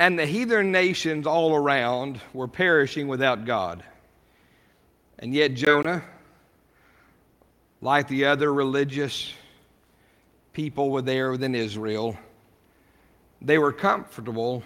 and 0.00 0.18
the 0.18 0.26
heathen 0.26 0.72
nations 0.72 1.28
all 1.28 1.54
around 1.54 2.20
were 2.32 2.48
perishing 2.48 3.06
without 3.06 3.44
God. 3.44 3.84
And 5.20 5.32
yet 5.32 5.54
Jonah, 5.54 6.02
like 7.80 8.08
the 8.08 8.24
other 8.24 8.52
religious 8.52 9.32
people 10.52 10.90
were 10.90 11.02
there 11.02 11.30
within 11.30 11.54
Israel, 11.54 12.18
they 13.40 13.58
were 13.58 13.72
comfortable 13.72 14.64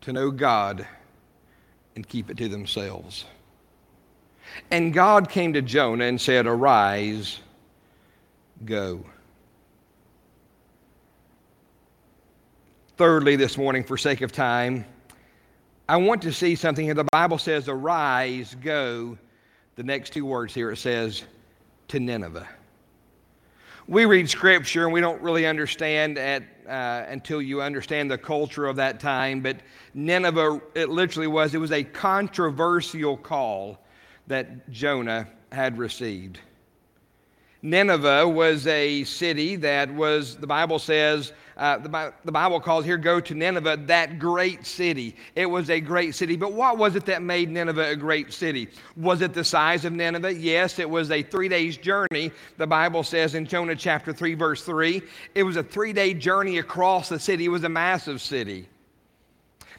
to 0.00 0.14
know 0.14 0.30
God 0.30 0.86
and 1.94 2.08
keep 2.08 2.30
it 2.30 2.38
to 2.38 2.48
themselves. 2.48 3.26
And 4.70 4.94
God 4.94 5.28
came 5.28 5.52
to 5.52 5.60
Jonah 5.60 6.04
and 6.04 6.18
said, 6.18 6.46
Arise, 6.46 7.40
go. 8.64 9.04
Thirdly, 12.96 13.36
this 13.36 13.56
morning, 13.56 13.84
for 13.84 13.96
sake 13.96 14.22
of 14.22 14.32
time, 14.32 14.84
I 15.88 15.96
want 15.96 16.20
to 16.22 16.32
see 16.32 16.54
something 16.54 16.84
here. 16.84 16.94
The 16.94 17.04
Bible 17.04 17.38
says, 17.38 17.68
Arise, 17.68 18.56
go. 18.60 19.16
The 19.76 19.82
next 19.84 20.12
two 20.12 20.26
words 20.26 20.52
here 20.52 20.72
it 20.72 20.78
says, 20.78 21.22
to 21.88 22.00
Nineveh. 22.00 22.48
We 23.86 24.04
read 24.04 24.28
scripture 24.28 24.84
and 24.84 24.92
we 24.92 25.00
don't 25.00 25.22
really 25.22 25.46
understand 25.46 26.18
at, 26.18 26.42
uh, 26.68 27.04
until 27.08 27.40
you 27.40 27.62
understand 27.62 28.10
the 28.10 28.18
culture 28.18 28.66
of 28.66 28.76
that 28.76 29.00
time, 29.00 29.40
but 29.40 29.56
Nineveh, 29.94 30.60
it 30.74 30.90
literally 30.90 31.26
was, 31.26 31.54
it 31.54 31.58
was 31.58 31.72
a 31.72 31.84
controversial 31.84 33.16
call 33.16 33.78
that 34.26 34.68
Jonah 34.70 35.26
had 35.52 35.78
received. 35.78 36.38
Nineveh 37.62 38.28
was 38.28 38.66
a 38.68 39.02
city 39.04 39.56
that 39.56 39.92
was, 39.92 40.36
the 40.36 40.46
Bible 40.46 40.78
says, 40.78 41.32
uh, 41.56 41.76
the, 41.78 42.12
the 42.24 42.30
Bible 42.30 42.60
calls 42.60 42.84
here, 42.84 42.96
go 42.96 43.18
to 43.18 43.34
Nineveh, 43.34 43.78
that 43.86 44.20
great 44.20 44.64
city. 44.64 45.16
It 45.34 45.46
was 45.46 45.70
a 45.70 45.80
great 45.80 46.14
city. 46.14 46.36
But 46.36 46.52
what 46.52 46.78
was 46.78 46.94
it 46.94 47.04
that 47.06 47.20
made 47.20 47.50
Nineveh 47.50 47.90
a 47.90 47.96
great 47.96 48.32
city? 48.32 48.68
Was 48.96 49.22
it 49.22 49.34
the 49.34 49.42
size 49.42 49.84
of 49.84 49.92
Nineveh? 49.92 50.34
Yes, 50.34 50.78
it 50.78 50.88
was 50.88 51.10
a 51.10 51.20
three 51.20 51.48
days 51.48 51.76
journey, 51.76 52.30
the 52.58 52.66
Bible 52.66 53.02
says 53.02 53.34
in 53.34 53.44
Jonah 53.44 53.74
chapter 53.74 54.12
3, 54.12 54.34
verse 54.34 54.62
3. 54.62 55.02
It 55.34 55.42
was 55.42 55.56
a 55.56 55.62
three 55.64 55.92
day 55.92 56.14
journey 56.14 56.58
across 56.58 57.08
the 57.08 57.18
city, 57.18 57.46
it 57.46 57.48
was 57.48 57.64
a 57.64 57.68
massive 57.68 58.20
city. 58.20 58.68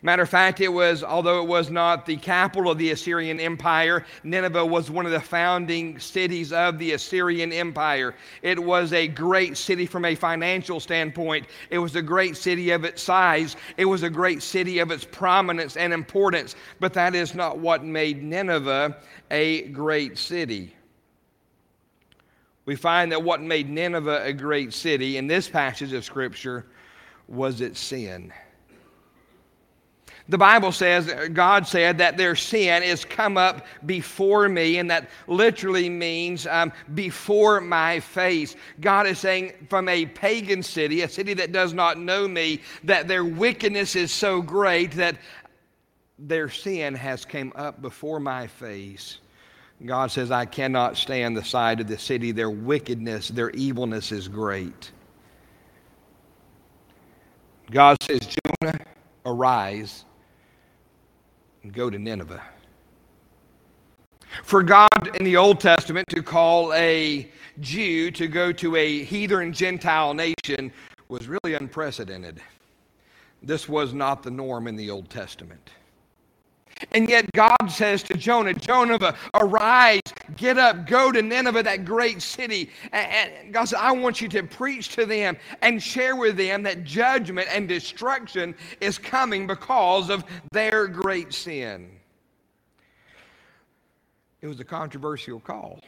Matter 0.02 0.24
of 0.24 0.30
fact, 0.30 0.62
it 0.62 0.70
was, 0.70 1.04
although 1.04 1.42
it 1.42 1.48
was 1.48 1.70
not 1.70 2.06
the 2.06 2.16
capital 2.16 2.72
of 2.72 2.78
the 2.78 2.92
Assyrian 2.92 3.38
Empire, 3.40 4.06
Nineveh 4.24 4.66
was 4.66 4.90
one 4.90 5.06
of 5.06 5.12
the 5.12 5.20
founding 5.20 6.00
cities 6.00 6.54
of 6.54 6.80
the 6.80 6.94
Assyrian 6.94 7.52
Empire. 7.52 8.16
It 8.42 8.64
was 8.64 8.94
a 8.94 9.10
great 9.10 9.58
city 9.58 9.86
from 9.86 10.06
a 10.06 10.16
financial 10.16 10.80
standpoint. 10.80 11.48
It 11.70 11.80
was 11.80 11.98
a 11.98 12.02
great 12.02 12.38
city 12.38 12.72
of 12.72 12.86
its 12.86 13.04
size. 13.04 13.58
It 13.76 13.84
was 13.84 14.04
a 14.04 14.10
great 14.10 14.42
city 14.42 14.80
of 14.80 14.90
its 14.90 15.04
prominence 15.04 15.76
and 15.76 15.92
importance. 15.92 16.56
But 16.80 16.94
that 16.94 17.14
is 17.14 17.36
not 17.36 17.60
what 17.60 17.84
made 17.84 18.24
Nineveh 18.24 18.96
a 19.32 19.64
great 19.64 20.18
city. 20.18 20.76
We 22.66 22.78
find 22.78 23.12
that 23.12 23.22
what 23.22 23.42
made 23.42 23.70
Nineveh 23.70 24.24
a 24.24 24.32
great 24.32 24.74
city 24.74 25.18
in 25.18 25.28
this 25.28 25.50
passage 25.50 25.92
of 25.92 26.06
Scripture 26.06 26.68
was 27.28 27.60
its 27.60 27.80
sin. 27.82 28.32
The 30.30 30.38
Bible 30.38 30.72
says, 30.72 31.12
God 31.34 31.66
said 31.66 31.98
that 31.98 32.16
their 32.16 32.36
sin 32.36 32.84
is 32.84 33.04
come 33.04 33.36
up 33.36 33.66
before 33.88 34.48
me, 34.48 34.78
and 34.78 34.90
that 34.92 35.10
literally 35.26 35.90
means 35.90 36.46
um, 36.46 36.72
before 36.94 37.60
my 37.60 38.00
face. 38.00 38.56
God 38.80 39.08
is 39.08 39.18
saying, 39.18 39.54
from 39.72 39.90
a 39.90 40.06
pagan 40.06 40.62
city, 40.62 41.02
a 41.02 41.10
city 41.10 41.34
that 41.34 41.52
does 41.52 41.74
not 41.74 41.98
know 41.98 42.28
me, 42.28 42.62
that 42.84 43.08
their 43.08 43.26
wickedness 43.26 43.96
is 43.96 44.12
so 44.12 44.40
great 44.40 44.92
that 44.92 45.18
their 46.20 46.48
sin 46.48 46.94
has 46.94 47.26
come 47.26 47.52
up 47.56 47.82
before 47.82 48.20
my 48.20 48.46
face. 48.46 49.18
God 49.84 50.12
says, 50.12 50.30
I 50.30 50.46
cannot 50.46 50.96
stand 50.96 51.36
the 51.36 51.44
side 51.44 51.80
of 51.80 51.88
the 51.88 51.98
city. 51.98 52.32
Their 52.32 52.52
wickedness, 52.52 53.30
their 53.30 53.50
evilness 53.52 54.12
is 54.12 54.28
great. 54.28 54.92
God 57.72 57.98
says, 58.04 58.20
Jonah, 58.62 58.80
arise 59.26 60.06
and 61.64 61.74
go 61.74 61.90
to 61.90 62.00
Nineveh. 62.00 62.42
For 64.44 64.64
God 64.64 65.16
in 65.16 65.26
the 65.26 65.38
Old 65.38 65.60
Testament 65.60 66.08
to 66.10 66.22
call 66.22 66.74
a 66.74 67.30
Jew 67.60 68.12
to 68.12 68.28
go 68.28 68.52
to 68.54 68.76
a 68.76 69.04
heathen 69.04 69.52
Gentile 69.54 70.14
nation 70.14 70.72
was 71.08 71.28
really 71.28 71.56
unprecedented. 71.56 72.42
This 73.42 73.68
was 73.68 73.94
not 73.94 74.24
the 74.24 74.32
norm 74.32 74.68
in 74.68 74.76
the 74.76 74.90
Old 74.90 75.10
Testament. 75.10 75.72
And 76.92 77.10
yet 77.10 77.32
God 77.34 77.68
says 77.68 78.04
to 78.04 78.16
Jonah, 78.16 78.54
Jonah, 78.54 79.16
arise, 79.34 80.02
get 80.38 80.58
up, 80.58 80.88
go 80.88 81.12
to 81.12 81.22
Nineveh, 81.22 81.64
that 81.64 81.86
great 81.86 82.22
city. 82.22 82.70
And 82.92 83.54
God 83.54 83.66
says, 83.66 83.80
I 83.80 83.92
want 83.92 84.22
you 84.22 84.28
to 84.30 84.44
preach 84.44 84.90
to 84.96 85.06
them 85.06 85.38
and 85.62 85.82
share 85.82 86.16
with 86.16 86.38
them 86.38 86.64
that 86.64 86.84
judgment 86.84 87.48
and 87.52 87.68
destruction 87.68 88.56
is 88.80 88.98
coming 88.98 89.46
because 89.46 90.10
of 90.10 90.24
their 90.52 90.88
great 90.88 91.34
sin. 91.34 91.90
It 94.42 94.48
was 94.48 94.60
a 94.60 94.66
controversial 94.66 95.40
call. 95.40 95.82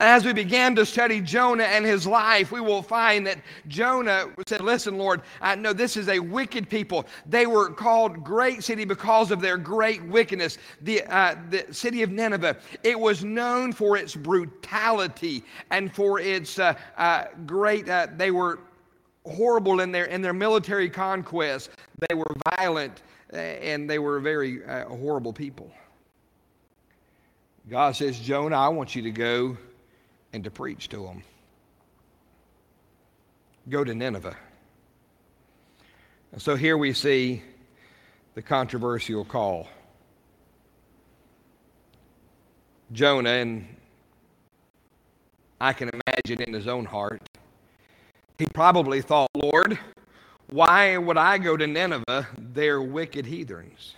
As 0.00 0.24
we 0.24 0.32
began 0.32 0.74
to 0.76 0.86
study 0.86 1.20
Jonah 1.20 1.64
and 1.64 1.84
his 1.84 2.06
life, 2.06 2.50
we 2.50 2.60
will 2.60 2.82
find 2.82 3.26
that 3.26 3.38
Jonah 3.68 4.26
said, 4.46 4.60
Listen, 4.60 4.96
Lord, 4.96 5.22
I 5.40 5.54
know 5.54 5.72
this 5.72 5.96
is 5.96 6.08
a 6.08 6.18
wicked 6.18 6.70
people. 6.70 7.06
They 7.26 7.46
were 7.46 7.70
called 7.70 8.24
great 8.24 8.64
city 8.64 8.84
because 8.84 9.30
of 9.30 9.40
their 9.40 9.58
great 9.58 10.02
wickedness. 10.04 10.58
The, 10.82 11.02
uh, 11.02 11.36
the 11.50 11.66
city 11.70 12.02
of 12.02 12.10
Nineveh, 12.10 12.56
it 12.82 12.98
was 12.98 13.24
known 13.24 13.72
for 13.72 13.96
its 13.96 14.14
brutality 14.14 15.44
and 15.70 15.94
for 15.94 16.18
its 16.18 16.58
uh, 16.58 16.74
uh, 16.96 17.24
great, 17.46 17.88
uh, 17.88 18.08
they 18.16 18.30
were 18.30 18.60
horrible 19.26 19.80
in 19.80 19.92
their, 19.92 20.06
in 20.06 20.22
their 20.22 20.34
military 20.34 20.88
conquest. 20.88 21.70
They 22.08 22.14
were 22.14 22.34
violent 22.56 23.02
uh, 23.32 23.36
and 23.36 23.88
they 23.88 23.98
were 23.98 24.20
very 24.20 24.64
uh, 24.64 24.86
horrible 24.86 25.32
people. 25.32 25.70
God 27.68 27.96
says, 27.96 28.18
Jonah, 28.18 28.58
I 28.58 28.68
want 28.68 28.94
you 28.94 29.02
to 29.02 29.10
go 29.10 29.56
and 30.34 30.42
to 30.42 30.50
preach 30.50 30.88
to 30.88 30.96
them. 30.96 31.22
Go 33.68 33.84
to 33.84 33.94
Nineveh. 33.94 34.36
And 36.32 36.42
so 36.42 36.56
here 36.56 36.76
we 36.76 36.92
see 36.92 37.40
the 38.34 38.42
controversial 38.42 39.24
call. 39.24 39.68
Jonah, 42.92 43.30
and 43.30 43.64
I 45.60 45.72
can 45.72 45.88
imagine 45.88 46.42
in 46.42 46.52
his 46.52 46.66
own 46.66 46.84
heart, 46.84 47.22
he 48.36 48.46
probably 48.46 49.02
thought, 49.02 49.30
Lord, 49.36 49.78
why 50.50 50.96
would 50.98 51.16
I 51.16 51.38
go 51.38 51.56
to 51.56 51.66
Nineveh? 51.66 52.26
They're 52.36 52.82
wicked 52.82 53.24
heathens. 53.24 53.94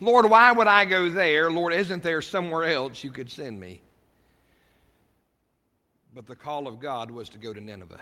Lord, 0.00 0.30
why 0.30 0.52
would 0.52 0.68
I 0.68 0.84
go 0.84 1.08
there? 1.08 1.50
Lord, 1.50 1.74
isn't 1.74 2.04
there 2.04 2.22
somewhere 2.22 2.64
else 2.64 3.02
you 3.02 3.10
could 3.10 3.28
send 3.28 3.58
me? 3.58 3.80
But 6.14 6.26
the 6.26 6.36
call 6.36 6.66
of 6.66 6.80
God 6.80 7.10
was 7.10 7.28
to 7.30 7.38
go 7.38 7.52
to 7.52 7.60
Nineveh. 7.60 8.00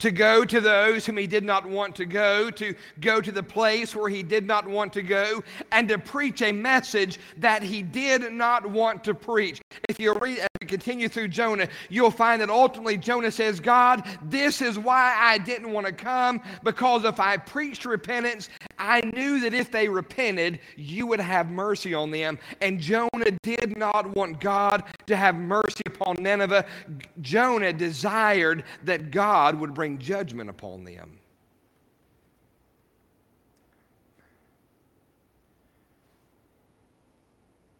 To 0.00 0.10
go 0.10 0.44
to 0.44 0.60
those 0.60 1.06
whom 1.06 1.16
he 1.16 1.26
did 1.26 1.44
not 1.44 1.64
want 1.64 1.94
to 1.96 2.04
go, 2.04 2.50
to 2.50 2.74
go 3.00 3.20
to 3.20 3.30
the 3.30 3.42
place 3.42 3.94
where 3.94 4.10
he 4.10 4.22
did 4.22 4.44
not 4.44 4.66
want 4.66 4.92
to 4.94 5.02
go, 5.02 5.42
and 5.70 5.88
to 5.88 5.98
preach 5.98 6.42
a 6.42 6.50
message 6.50 7.18
that 7.38 7.62
he 7.62 7.80
did 7.82 8.32
not 8.32 8.66
want 8.66 9.04
to 9.04 9.14
preach. 9.14 9.62
If 9.88 10.00
you 10.00 10.12
read, 10.14 10.38
if 10.38 10.48
you 10.60 10.66
continue 10.66 11.08
through 11.08 11.28
Jonah, 11.28 11.68
you'll 11.88 12.10
find 12.10 12.42
that 12.42 12.50
ultimately 12.50 12.96
Jonah 12.98 13.30
says, 13.30 13.60
God, 13.60 14.04
this 14.24 14.60
is 14.60 14.78
why 14.78 15.16
I 15.18 15.38
didn't 15.38 15.70
want 15.70 15.86
to 15.86 15.92
come, 15.92 16.42
because 16.64 17.04
if 17.04 17.20
I 17.20 17.36
preached 17.36 17.84
repentance 17.84 18.50
I 18.78 19.00
knew 19.00 19.40
that 19.40 19.54
if 19.54 19.70
they 19.70 19.88
repented, 19.88 20.58
you 20.76 21.06
would 21.06 21.20
have 21.20 21.50
mercy 21.50 21.94
on 21.94 22.10
them. 22.10 22.38
And 22.60 22.80
Jonah 22.80 23.30
did 23.42 23.76
not 23.76 24.14
want 24.16 24.40
God 24.40 24.84
to 25.06 25.16
have 25.16 25.36
mercy 25.36 25.82
upon 25.86 26.16
Nineveh. 26.20 26.66
Jonah 27.20 27.72
desired 27.72 28.64
that 28.84 29.10
God 29.10 29.58
would 29.58 29.74
bring 29.74 29.98
judgment 29.98 30.50
upon 30.50 30.84
them. 30.84 31.18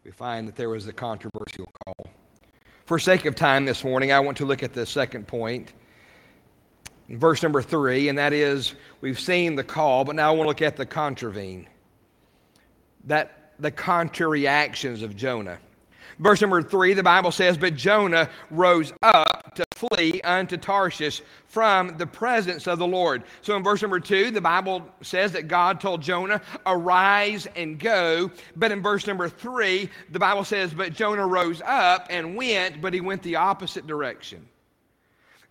We 0.05 0.11
find 0.11 0.47
that 0.47 0.55
there 0.55 0.69
was 0.69 0.87
a 0.87 0.93
controversial 0.93 1.73
call. 1.85 2.11
For 2.85 2.99
sake 2.99 3.25
of 3.25 3.35
time 3.35 3.65
this 3.65 3.83
morning, 3.83 4.13
I 4.13 4.21
want 4.21 4.37
to 4.39 4.45
look 4.45 4.63
at 4.63 4.75
the 4.75 4.85
second 4.85 5.27
point 5.27 5.73
verse 7.09 7.43
number 7.43 7.63
three, 7.63 8.09
and 8.09 8.19
that 8.19 8.33
is 8.33 8.75
we've 9.01 9.21
seen 9.21 9.57
the 9.57 9.65
call, 9.65 10.05
but 10.05 10.17
now 10.17 10.33
I 10.33 10.37
want 10.37 10.45
to 10.45 10.49
look 10.49 10.63
at 10.63 10.77
the 10.77 10.87
contravene. 10.87 11.69
That 13.05 13.53
the 13.59 13.71
contrary 13.71 14.47
actions 14.47 15.03
of 15.03 15.17
Jonah. 15.17 15.59
Verse 16.19 16.41
number 16.41 16.63
three, 16.63 16.95
the 16.95 17.03
Bible 17.03 17.33
says, 17.33 17.59
But 17.59 17.75
Jonah 17.75 18.31
rose 18.51 18.93
up 19.03 19.55
to 19.55 19.65
flee 19.75 20.21
unto 20.23 20.57
Tarshish 20.57 21.23
from 21.47 21.97
the 21.97 22.07
presence 22.07 22.67
of 22.67 22.79
the 22.79 22.87
Lord. 22.87 23.25
So 23.43 23.57
in 23.57 23.65
verse 23.65 23.83
number 23.83 24.01
two, 24.01 24.31
the 24.31 24.41
Bible 24.41 24.89
says 25.03 25.33
that 25.33 25.49
God 25.49 25.81
told 25.81 26.03
Jonah, 26.03 26.41
Arise 26.67 27.47
and 27.57 27.79
go. 27.79 28.31
But 28.57 28.71
in 28.71 28.83
verse 28.83 29.07
number 29.07 29.29
three, 29.29 29.91
the 30.11 30.19
Bible 30.19 30.45
says, 30.45 30.73
But 30.73 30.93
Jonah 30.93 31.27
rose 31.27 31.61
up 31.65 32.07
and 32.11 32.37
went, 32.37 32.81
but 32.81 32.95
he 32.95 33.01
went 33.01 33.23
the 33.23 33.37
opposite 33.37 33.87
direction. 33.87 34.47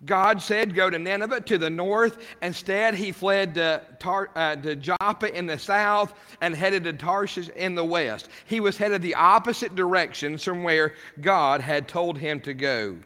God 0.05 0.41
said, 0.41 0.75
Go 0.75 0.89
to 0.89 1.00
Nineveh 1.00 1.41
to 1.41 1.57
the 1.57 1.69
north. 1.69 2.17
Instead, 2.41 2.95
he 2.95 3.12
fled 3.12 3.53
to, 3.55 3.81
Tar- 4.00 4.31
uh, 4.36 4.55
to 4.57 4.75
Joppa 4.75 5.36
in 5.36 5.45
the 5.45 5.57
south 5.57 6.13
and 6.41 6.55
headed 6.55 6.83
to 6.86 6.93
Tarshish 6.93 7.50
in 7.50 7.75
the 7.75 7.86
west. 7.86 8.29
He 8.45 8.60
was 8.60 8.77
headed 8.77 9.01
the 9.01 9.15
opposite 9.15 9.75
direction 9.75 10.38
from 10.38 10.63
where 10.63 10.95
God 11.22 11.62
had 11.62 11.88
told 11.88 12.17
him 12.17 12.39
to 12.41 12.53
go. 12.53 12.98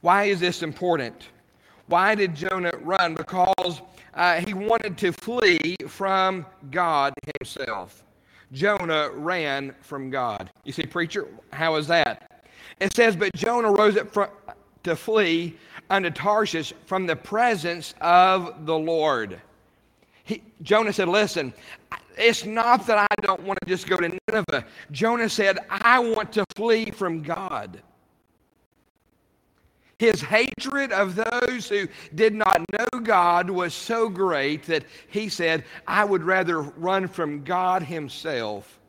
Why 0.00 0.24
is 0.24 0.40
this 0.40 0.62
important? 0.62 1.28
Why 1.86 2.14
did 2.14 2.34
Jonah 2.34 2.72
run? 2.82 3.14
Because 3.14 3.80
uh, 4.14 4.40
he 4.40 4.54
wanted 4.54 4.96
to 4.98 5.12
flee 5.12 5.76
from 5.88 6.46
God 6.70 7.14
himself. 7.38 8.04
Jonah 8.52 9.10
ran 9.10 9.74
from 9.80 10.10
God. 10.10 10.50
You 10.64 10.72
see, 10.72 10.86
preacher, 10.86 11.26
how 11.52 11.74
is 11.76 11.86
that? 11.88 12.44
It 12.80 12.94
says, 12.94 13.16
But 13.16 13.34
Jonah 13.34 13.72
rose 13.72 13.96
up 13.96 14.12
from, 14.12 14.28
to 14.84 14.94
flee 14.94 15.56
unto 15.90 16.10
Tarshish 16.10 16.72
from 16.86 17.06
the 17.06 17.16
presence 17.16 17.94
of 18.00 18.66
the 18.66 18.76
Lord. 18.76 19.40
He, 20.24 20.42
Jonah 20.62 20.92
said, 20.92 21.08
Listen, 21.08 21.52
it's 22.16 22.44
not 22.44 22.86
that 22.86 22.98
I 22.98 23.22
don't 23.22 23.42
want 23.42 23.58
to 23.62 23.68
just 23.68 23.86
go 23.86 23.96
to 23.96 24.18
Nineveh. 24.28 24.64
Jonah 24.90 25.28
said, 25.28 25.58
I 25.68 25.98
want 25.98 26.32
to 26.32 26.44
flee 26.54 26.90
from 26.90 27.22
God. 27.22 27.82
His 29.98 30.20
hatred 30.20 30.92
of 30.92 31.14
those 31.14 31.68
who 31.68 31.86
did 32.14 32.34
not 32.34 32.64
know 32.72 33.00
God 33.00 33.48
was 33.48 33.72
so 33.72 34.08
great 34.08 34.64
that 34.64 34.84
he 35.08 35.28
said, 35.28 35.64
I 35.86 36.04
would 36.04 36.24
rather 36.24 36.60
run 36.60 37.06
from 37.06 37.44
God 37.44 37.82
Himself 37.82 38.80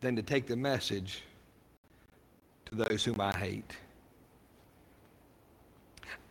than 0.00 0.16
to 0.16 0.22
take 0.22 0.46
the 0.46 0.56
message 0.56 1.22
to 2.66 2.74
those 2.74 3.04
whom 3.04 3.20
I 3.20 3.32
hate. 3.36 3.72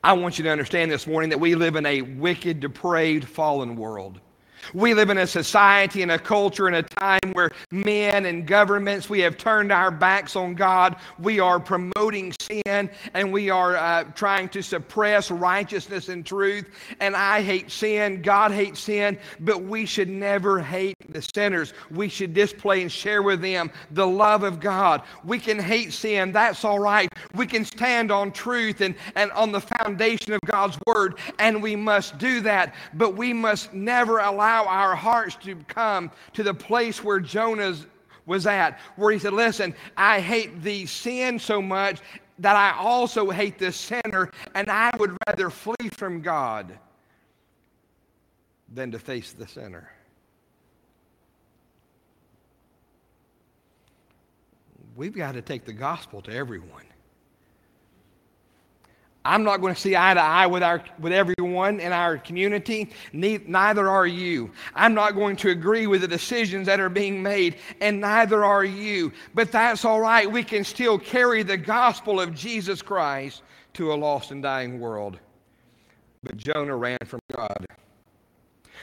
I 0.02 0.14
want 0.14 0.38
you 0.38 0.46
to 0.46 0.50
understand 0.50 0.90
this 0.90 1.06
morning 1.06 1.30
that 1.32 1.40
we 1.40 1.56
live 1.56 1.76
in 1.76 1.86
a 1.86 2.02
wicked, 2.02 2.62
depraved, 2.62 3.28
fallen 3.28 3.76
world. 3.76 4.22
We 4.74 4.94
live 4.94 5.10
in 5.10 5.18
a 5.18 5.28
society 5.28 6.02
and 6.02 6.12
a 6.12 6.20
culture 6.20 6.68
and 6.68 6.76
a 6.76 6.84
time 6.84 7.34
where 7.34 7.52
men 7.72 8.26
and 8.26 8.46
governments, 8.46 9.10
we 9.10 9.20
have 9.22 9.38
turned 9.38 9.72
our 9.72 9.92
backs 9.92 10.36
on 10.36 10.56
God. 10.56 10.96
We 11.20 11.40
are 11.40 11.60
promoting 11.60 12.34
sin 12.42 12.90
and 13.14 13.34
we 13.34 13.50
are 13.50 13.76
uh, 13.76 14.04
trying 14.16 14.50
to 14.50 14.62
suppress 14.62 15.32
righteousness 15.32 16.10
and 16.10 16.26
truth. 16.26 16.70
And 17.00 17.16
I 17.16 17.42
hate 17.42 17.72
sin. 17.72 18.22
God 18.22 18.52
hates 18.52 18.80
sin. 18.80 19.18
But 19.40 19.64
we 19.64 19.86
should 19.86 20.10
never 20.10 20.60
hate 20.60 20.96
the 21.10 21.22
sinners. 21.36 21.74
We 21.92 22.10
should 22.10 22.34
display 22.34 22.82
and 22.82 22.92
share 22.92 23.22
with 23.22 23.42
them 23.42 23.72
the 23.92 24.08
love 24.08 24.44
of 24.44 24.60
God. 24.60 25.04
We 25.24 25.40
can 25.40 25.60
hate 25.60 25.94
sin. 25.94 26.32
That's 26.32 26.64
all 26.64 26.80
right. 26.80 27.12
We 27.34 27.48
can 27.48 27.66
stand 27.66 28.12
on 28.12 28.32
truth 28.32 28.82
and, 28.82 28.96
and 29.16 29.32
on 29.32 29.52
the 29.52 29.62
foundation 29.62 30.34
of 30.34 30.42
God's 30.46 30.78
word. 30.86 31.20
And 31.40 31.62
we 31.62 31.76
must 31.76 32.18
do 32.18 32.42
that. 32.42 32.76
But 32.94 33.16
we 33.16 33.34
must 33.34 33.74
never 33.74 34.20
allow 34.20 34.59
allow 34.62 34.72
our 34.72 34.96
hearts 34.96 35.36
to 35.44 35.56
come 35.68 36.12
to 36.34 36.44
the 36.44 36.54
place 36.54 37.04
where 37.04 37.20
Jonah's 37.20 37.86
was 38.26 38.46
at, 38.46 38.80
where 38.96 39.12
he 39.12 39.20
said, 39.20 39.34
Listen, 39.34 39.74
I 39.98 40.20
hate 40.22 40.62
the 40.62 40.86
sin 40.86 41.40
so 41.40 41.62
much 41.62 42.00
that 42.40 42.56
I 42.56 42.78
also 42.78 43.30
hate 43.30 43.58
the 43.58 43.72
sinner, 43.72 44.32
and 44.56 44.70
I 44.70 44.92
would 44.98 45.18
rather 45.28 45.50
flee 45.50 45.90
from 45.92 46.22
God 46.22 46.78
than 48.74 48.92
to 48.92 49.00
face 49.00 49.34
the 49.34 49.48
sinner. 49.48 49.90
We've 54.96 55.16
got 55.16 55.34
to 55.34 55.42
take 55.42 55.66
the 55.66 55.74
gospel 55.74 56.22
to 56.24 56.34
everyone. 56.34 56.89
I'm 59.26 59.44
not 59.44 59.58
going 59.58 59.76
to 59.76 59.80
see 59.80 59.98
eye 59.98 60.14
to 60.14 60.22
eye 60.22 60.48
with, 60.48 60.64
our, 60.64 60.82
with 61.00 61.12
everyone 61.12 61.80
in 61.80 61.92
our 61.92 62.18
community. 62.18 62.90
neither 63.12 63.90
are 63.90 64.08
you. 64.08 64.52
I'm 64.74 64.94
not 64.94 65.14
going 65.14 65.36
to 65.38 65.50
agree 65.50 65.88
with 65.88 66.02
the 66.02 66.08
decisions 66.08 66.68
that 66.68 66.80
are 66.80 66.90
being 66.90 67.22
made, 67.22 67.58
and 67.82 68.00
neither 68.00 68.46
are 68.46 68.64
you. 68.64 69.12
But 69.36 69.52
that's 69.52 69.84
all 69.84 70.00
right. 70.00 70.32
We 70.32 70.44
can 70.44 70.64
still 70.64 70.98
carry 70.98 71.44
the 71.44 71.58
gospel 71.58 72.22
of 72.22 72.34
Jesus 72.34 72.82
Christ 72.82 73.44
to 73.74 73.94
a 73.94 73.96
lost 73.96 74.32
and 74.32 74.42
dying 74.42 74.80
world. 74.80 75.20
But 76.24 76.38
Jonah 76.38 76.76
ran 76.76 76.98
from 77.06 77.20
God. 77.36 77.66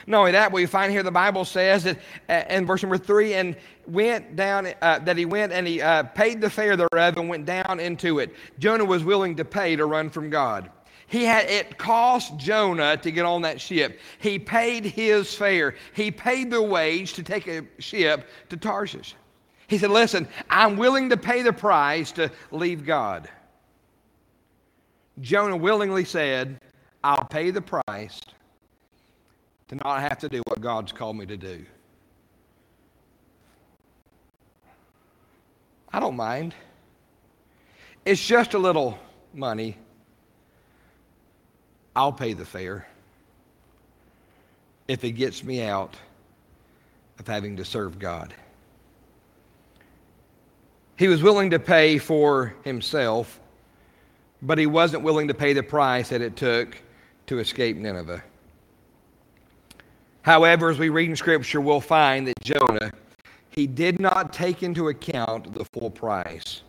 Not 0.07 0.19
only 0.19 0.31
that, 0.31 0.53
we 0.53 0.65
find 0.65 0.89
here 0.89 1.03
the 1.03 1.11
Bible 1.11 1.43
says 1.43 1.83
that 1.83 1.99
uh, 2.29 2.43
in 2.49 2.65
verse 2.65 2.81
number 2.81 2.97
three, 2.97 3.33
and 3.33 3.57
went 3.85 4.37
down, 4.37 4.67
uh, 4.81 4.99
that 4.99 5.17
he 5.17 5.25
went 5.25 5.51
and 5.51 5.67
he 5.67 5.81
uh, 5.81 6.03
paid 6.03 6.39
the 6.39 6.49
fare 6.49 6.77
thereof 6.77 7.17
and 7.17 7.27
went 7.27 7.45
down 7.45 7.81
into 7.81 8.19
it. 8.19 8.33
Jonah 8.57 8.85
was 8.85 9.03
willing 9.03 9.35
to 9.35 9.43
pay 9.43 9.75
to 9.75 9.85
run 9.85 10.09
from 10.09 10.29
God. 10.29 10.71
He 11.07 11.25
had, 11.25 11.49
it 11.49 11.77
cost 11.77 12.37
Jonah 12.37 12.95
to 12.97 13.11
get 13.11 13.25
on 13.25 13.41
that 13.41 13.59
ship. 13.59 13.99
He 14.19 14.39
paid 14.39 14.85
his 14.85 15.33
fare. 15.35 15.75
He 15.93 16.09
paid 16.09 16.51
the 16.51 16.61
wage 16.61 17.13
to 17.13 17.23
take 17.23 17.47
a 17.47 17.63
ship 17.79 18.29
to 18.49 18.57
Tarshish. 18.57 19.13
He 19.67 19.77
said, 19.77 19.89
Listen, 19.89 20.27
I'm 20.49 20.77
willing 20.77 21.09
to 21.09 21.17
pay 21.17 21.41
the 21.41 21.53
price 21.53 22.13
to 22.13 22.31
leave 22.51 22.85
God. 22.85 23.29
Jonah 25.19 25.57
willingly 25.57 26.05
said, 26.05 26.61
I'll 27.03 27.25
pay 27.25 27.51
the 27.51 27.61
price 27.61 28.21
to 29.69 29.75
not 29.75 30.01
have 30.01 30.17
to 30.19 30.29
do 30.29 30.41
what 30.47 30.61
God's 30.61 30.91
called 30.91 31.17
me 31.17 31.25
to 31.25 31.37
do. 31.37 31.65
I 35.91 35.99
don't 35.99 36.15
mind. 36.15 36.53
It's 38.05 38.25
just 38.25 38.53
a 38.53 38.57
little 38.57 38.97
money. 39.33 39.77
I'll 41.95 42.13
pay 42.13 42.33
the 42.33 42.45
fare 42.45 42.87
if 44.87 45.03
it 45.03 45.13
gets 45.13 45.43
me 45.43 45.63
out 45.63 45.95
of 47.19 47.27
having 47.27 47.57
to 47.57 47.65
serve 47.65 47.99
God. 47.99 48.33
He 50.97 51.07
was 51.07 51.21
willing 51.21 51.49
to 51.51 51.59
pay 51.59 51.97
for 51.97 52.55
himself, 52.63 53.39
but 54.41 54.57
he 54.57 54.65
wasn't 54.65 55.03
willing 55.03 55.27
to 55.27 55.33
pay 55.33 55.53
the 55.53 55.63
price 55.63 56.09
that 56.09 56.21
it 56.21 56.35
took 56.35 56.77
to 57.27 57.39
escape 57.39 57.77
Nineveh. 57.77 58.23
However, 60.27 60.69
as 60.69 60.77
we 60.77 60.89
read 60.89 61.09
in 61.09 61.15
Scripture, 61.15 61.61
we'll 61.61 61.79
find 61.79 62.27
that 62.27 62.33
Jonah, 62.43 62.91
he 63.49 63.65
did 63.65 63.97
not 63.97 64.33
take 64.33 64.61
into 64.61 64.89
account 64.89 65.53
the 65.53 65.63
full 65.63 65.89
price. 65.89 66.63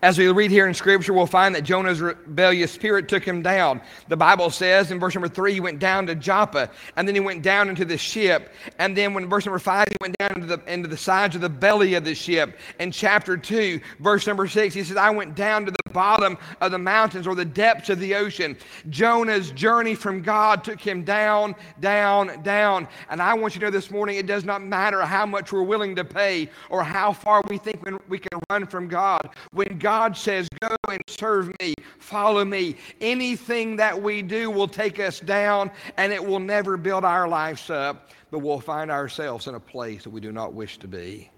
As 0.00 0.16
we 0.16 0.28
read 0.28 0.52
here 0.52 0.68
in 0.68 0.74
Scripture, 0.74 1.12
we'll 1.12 1.26
find 1.26 1.52
that 1.56 1.62
Jonah's 1.62 2.00
rebellious 2.00 2.70
spirit 2.70 3.08
took 3.08 3.24
him 3.24 3.42
down. 3.42 3.80
The 4.06 4.16
Bible 4.16 4.48
says 4.48 4.92
in 4.92 5.00
verse 5.00 5.16
number 5.16 5.28
three, 5.28 5.54
he 5.54 5.58
went 5.58 5.80
down 5.80 6.06
to 6.06 6.14
Joppa, 6.14 6.70
and 6.94 7.08
then 7.08 7.16
he 7.16 7.20
went 7.20 7.42
down 7.42 7.68
into 7.68 7.84
the 7.84 7.98
ship. 7.98 8.54
And 8.78 8.96
then, 8.96 9.12
when 9.12 9.28
verse 9.28 9.44
number 9.44 9.58
five, 9.58 9.88
he 9.88 9.96
went 10.00 10.16
down 10.18 10.34
into 10.36 10.46
the, 10.46 10.72
into 10.72 10.88
the 10.88 10.96
sides 10.96 11.34
of 11.34 11.40
the 11.40 11.48
belly 11.48 11.94
of 11.94 12.04
the 12.04 12.14
ship. 12.14 12.60
In 12.78 12.92
chapter 12.92 13.36
two, 13.36 13.80
verse 13.98 14.24
number 14.24 14.46
six, 14.46 14.72
he 14.72 14.84
says, 14.84 14.96
I 14.96 15.10
went 15.10 15.34
down 15.34 15.64
to 15.64 15.72
the 15.72 15.90
bottom 15.90 16.38
of 16.60 16.70
the 16.70 16.78
mountains 16.78 17.26
or 17.26 17.34
the 17.34 17.44
depths 17.44 17.90
of 17.90 17.98
the 17.98 18.14
ocean. 18.14 18.56
Jonah's 18.90 19.50
journey 19.50 19.96
from 19.96 20.22
God 20.22 20.62
took 20.62 20.78
him 20.78 21.02
down, 21.02 21.56
down, 21.80 22.40
down. 22.44 22.86
And 23.10 23.20
I 23.20 23.34
want 23.34 23.56
you 23.56 23.60
to 23.60 23.66
know 23.66 23.72
this 23.72 23.90
morning, 23.90 24.16
it 24.16 24.26
does 24.26 24.44
not 24.44 24.62
matter 24.62 25.02
how 25.02 25.26
much 25.26 25.50
we're 25.50 25.62
willing 25.62 25.96
to 25.96 26.04
pay 26.04 26.50
or 26.70 26.84
how 26.84 27.12
far 27.12 27.42
we 27.48 27.58
think 27.58 27.82
we 28.08 28.20
can 28.20 28.40
run 28.48 28.64
from 28.64 28.86
God. 28.86 29.30
When 29.50 29.76
God 29.76 29.87
God 29.88 30.18
says, 30.18 30.46
Go 30.60 30.76
and 30.90 31.00
serve 31.08 31.50
me, 31.62 31.72
follow 31.98 32.44
me. 32.44 32.76
Anything 33.00 33.74
that 33.76 34.02
we 34.02 34.20
do 34.20 34.50
will 34.50 34.68
take 34.68 35.00
us 35.00 35.18
down 35.18 35.70
and 35.96 36.12
it 36.12 36.22
will 36.22 36.40
never 36.40 36.76
build 36.76 37.06
our 37.06 37.26
lives 37.26 37.70
up, 37.70 38.10
but 38.30 38.40
we'll 38.40 38.60
find 38.60 38.90
ourselves 38.90 39.46
in 39.46 39.54
a 39.54 39.60
place 39.60 40.02
that 40.02 40.10
we 40.10 40.20
do 40.20 40.30
not 40.30 40.52
wish 40.52 40.76
to 40.80 40.86
be. 40.86 41.30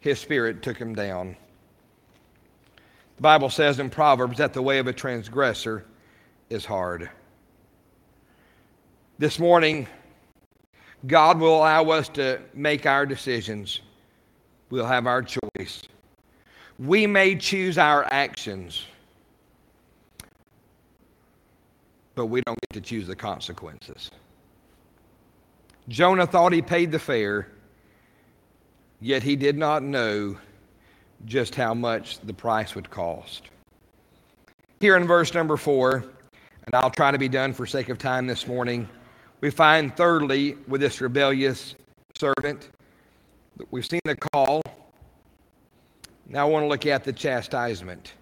His 0.00 0.18
spirit 0.18 0.62
took 0.62 0.76
him 0.76 0.94
down. 0.94 1.34
The 3.16 3.22
Bible 3.22 3.48
says 3.48 3.78
in 3.78 3.88
Proverbs 3.88 4.36
that 4.36 4.52
the 4.52 4.60
way 4.60 4.78
of 4.78 4.86
a 4.86 4.92
transgressor 4.92 5.86
is 6.50 6.66
hard. 6.66 7.08
This 9.18 9.38
morning, 9.38 9.88
God 11.06 11.40
will 11.40 11.56
allow 11.56 11.88
us 11.88 12.10
to 12.10 12.42
make 12.52 12.84
our 12.84 13.06
decisions. 13.06 13.80
We'll 14.68 14.84
have 14.84 15.06
our 15.06 15.22
choice. 15.22 15.84
We 16.80 17.06
may 17.06 17.36
choose 17.36 17.76
our 17.76 18.10
actions, 18.10 18.86
but 22.14 22.26
we 22.26 22.40
don't 22.40 22.58
get 22.58 22.70
to 22.72 22.80
choose 22.80 23.06
the 23.06 23.14
consequences. 23.14 24.10
Jonah 25.88 26.26
thought 26.26 26.54
he 26.54 26.62
paid 26.62 26.90
the 26.90 26.98
fare, 26.98 27.48
yet 28.98 29.22
he 29.22 29.36
did 29.36 29.58
not 29.58 29.82
know 29.82 30.38
just 31.26 31.54
how 31.54 31.74
much 31.74 32.18
the 32.20 32.32
price 32.32 32.74
would 32.74 32.88
cost. 32.88 33.50
Here 34.80 34.96
in 34.96 35.06
verse 35.06 35.34
number 35.34 35.58
four, 35.58 35.96
and 36.64 36.74
I'll 36.74 36.90
try 36.90 37.10
to 37.10 37.18
be 37.18 37.28
done 37.28 37.52
for 37.52 37.66
sake 37.66 37.90
of 37.90 37.98
time 37.98 38.26
this 38.26 38.46
morning, 38.46 38.88
we 39.42 39.50
find 39.50 39.94
thirdly 39.94 40.56
with 40.66 40.80
this 40.80 41.02
rebellious 41.02 41.74
servant, 42.18 42.70
we've 43.70 43.84
seen 43.84 44.00
the 44.06 44.16
call, 44.16 44.62
now 46.30 46.46
I 46.46 46.50
want 46.50 46.62
to 46.62 46.68
look 46.68 46.86
at 46.86 47.02
the 47.02 47.12
chastisement. 47.12 48.14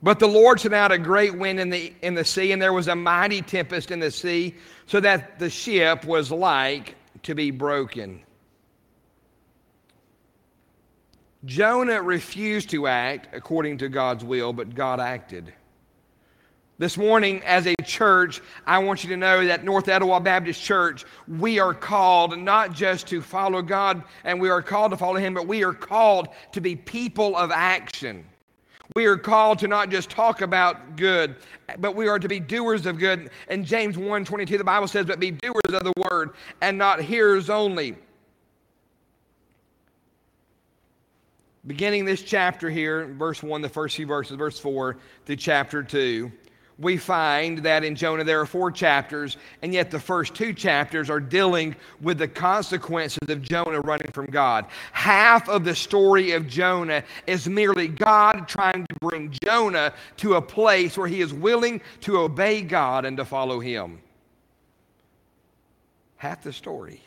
But 0.00 0.20
the 0.20 0.28
Lord 0.28 0.60
sent 0.60 0.74
out 0.74 0.92
a 0.92 0.98
great 0.98 1.36
wind 1.36 1.58
in 1.58 1.70
the, 1.70 1.92
in 2.02 2.14
the 2.14 2.24
sea, 2.24 2.52
and 2.52 2.62
there 2.62 2.72
was 2.72 2.88
a 2.88 2.94
mighty 2.94 3.42
tempest 3.42 3.90
in 3.90 3.98
the 3.98 4.10
sea, 4.10 4.54
so 4.86 5.00
that 5.00 5.38
the 5.38 5.50
ship 5.50 6.04
was 6.04 6.30
like 6.30 6.94
to 7.24 7.34
be 7.34 7.50
broken. 7.50 8.22
Jonah 11.44 12.00
refused 12.00 12.70
to 12.70 12.86
act 12.86 13.34
according 13.34 13.78
to 13.78 13.88
God's 13.88 14.24
will, 14.24 14.52
but 14.52 14.74
God 14.74 15.00
acted. 15.00 15.52
This 16.76 16.98
morning, 16.98 17.40
as 17.44 17.66
a 17.66 17.74
church, 17.84 18.40
I 18.66 18.78
want 18.78 19.04
you 19.04 19.10
to 19.10 19.16
know 19.16 19.46
that 19.46 19.62
North 19.62 19.88
Etowah 19.88 20.18
Baptist 20.18 20.60
Church, 20.60 21.04
we 21.28 21.60
are 21.60 21.72
called 21.72 22.36
not 22.36 22.72
just 22.72 23.06
to 23.08 23.22
follow 23.22 23.62
God 23.62 24.02
and 24.24 24.40
we 24.40 24.50
are 24.50 24.60
called 24.60 24.90
to 24.90 24.96
follow 24.96 25.14
Him, 25.14 25.34
but 25.34 25.46
we 25.46 25.62
are 25.62 25.72
called 25.72 26.30
to 26.50 26.60
be 26.60 26.74
people 26.74 27.36
of 27.36 27.52
action. 27.52 28.24
We 28.96 29.06
are 29.06 29.16
called 29.16 29.60
to 29.60 29.68
not 29.68 29.88
just 29.88 30.10
talk 30.10 30.40
about 30.40 30.96
good, 30.96 31.36
but 31.78 31.94
we 31.94 32.08
are 32.08 32.18
to 32.18 32.28
be 32.28 32.40
doers 32.40 32.86
of 32.86 32.98
good. 32.98 33.30
In 33.48 33.64
James 33.64 33.96
1 33.96 34.24
22, 34.24 34.58
the 34.58 34.64
Bible 34.64 34.88
says, 34.88 35.06
But 35.06 35.20
be 35.20 35.30
doers 35.30 35.72
of 35.72 35.84
the 35.84 35.92
word 36.10 36.30
and 36.60 36.76
not 36.76 37.00
hearers 37.00 37.50
only. 37.50 37.96
Beginning 41.68 42.04
this 42.04 42.22
chapter 42.22 42.68
here, 42.68 43.06
verse 43.06 43.44
1, 43.44 43.62
the 43.62 43.68
first 43.68 43.94
few 43.94 44.06
verses, 44.06 44.36
verse 44.36 44.58
4 44.58 44.96
to 45.26 45.36
chapter 45.36 45.84
2 45.84 46.32
we 46.78 46.96
find 46.96 47.58
that 47.58 47.84
in 47.84 47.94
Jonah 47.94 48.24
there 48.24 48.40
are 48.40 48.46
four 48.46 48.72
chapters, 48.72 49.36
and 49.62 49.72
yet 49.72 49.90
the 49.90 50.00
first 50.00 50.34
two 50.34 50.52
chapters 50.52 51.08
are 51.08 51.20
dealing 51.20 51.76
with 52.00 52.18
the 52.18 52.28
consequences 52.28 53.28
of 53.28 53.42
Jonah 53.42 53.80
running 53.80 54.10
from 54.12 54.26
God. 54.26 54.66
Half 54.92 55.48
of 55.48 55.64
the 55.64 55.74
story 55.74 56.32
of 56.32 56.48
Jonah 56.48 57.04
is 57.26 57.48
merely 57.48 57.88
God 57.88 58.48
trying 58.48 58.86
to 58.86 58.94
bring 59.00 59.32
Jonah 59.44 59.94
to 60.18 60.34
a 60.34 60.42
place 60.42 60.98
where 60.98 61.08
he 61.08 61.20
is 61.20 61.32
willing 61.32 61.80
to 62.00 62.18
obey 62.18 62.62
God 62.62 63.04
and 63.04 63.16
to 63.18 63.24
follow 63.24 63.60
him. 63.60 64.00
Half 66.16 66.42
the 66.42 66.52
story. 66.52 67.00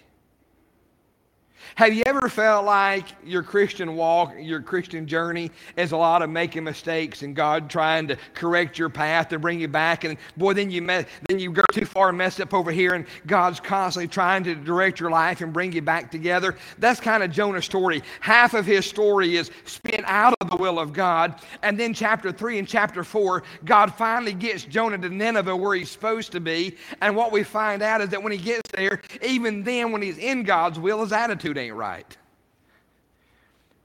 Have 1.75 1.93
you 1.93 2.03
ever 2.05 2.29
felt 2.29 2.65
like 2.65 3.05
your 3.25 3.43
Christian 3.43 3.95
walk, 3.95 4.33
your 4.39 4.61
Christian 4.61 5.07
journey 5.07 5.51
is 5.75 5.91
a 5.91 5.97
lot 5.97 6.21
of 6.21 6.29
making 6.29 6.63
mistakes 6.63 7.21
and 7.21 7.35
God 7.35 7.69
trying 7.69 8.07
to 8.07 8.17
correct 8.33 8.77
your 8.77 8.89
path 8.89 9.29
to 9.29 9.39
bring 9.39 9.59
you 9.59 9.67
back 9.67 10.03
and 10.03 10.17
boy 10.37 10.53
then 10.53 10.71
you 10.71 10.85
then 10.87 11.39
you 11.39 11.51
go 11.51 11.63
too 11.73 11.85
far 11.85 12.09
and 12.09 12.17
mess 12.17 12.39
up 12.39 12.53
over 12.53 12.71
here 12.71 12.93
and 12.93 13.05
God's 13.25 13.59
constantly 13.59 14.07
trying 14.07 14.43
to 14.45 14.55
direct 14.55 14.99
your 14.99 15.11
life 15.11 15.41
and 15.41 15.51
bring 15.51 15.71
you 15.73 15.81
back 15.81 16.11
together. 16.11 16.55
That's 16.77 16.99
kind 16.99 17.23
of 17.23 17.31
Jonah's 17.31 17.65
story. 17.65 18.03
Half 18.21 18.53
of 18.53 18.65
his 18.65 18.85
story 18.85 19.35
is 19.35 19.51
spent 19.65 20.03
out 20.05 20.35
of 20.39 20.49
the 20.49 20.55
will 20.55 20.79
of 20.79 20.93
God 20.93 21.35
and 21.63 21.79
then 21.79 21.93
chapter 21.93 22.31
3 22.31 22.59
and 22.59 22.67
chapter 22.67 23.03
4 23.03 23.43
God 23.65 23.93
finally 23.93 24.33
gets 24.33 24.63
Jonah 24.63 24.97
to 24.97 25.09
Nineveh 25.09 25.55
where 25.55 25.75
he's 25.75 25.91
supposed 25.91 26.31
to 26.31 26.39
be 26.39 26.77
and 27.01 27.15
what 27.15 27.31
we 27.31 27.43
find 27.43 27.81
out 27.81 28.01
is 28.01 28.09
that 28.09 28.21
when 28.21 28.31
he 28.31 28.37
gets 28.37 28.71
there 28.73 29.01
even 29.21 29.63
then 29.63 29.91
when 29.91 30.01
he's 30.01 30.17
in 30.17 30.43
God's 30.43 30.79
will 30.79 31.01
his 31.01 31.11
attitude 31.11 31.56
ain't 31.57 31.75
right. 31.75 32.17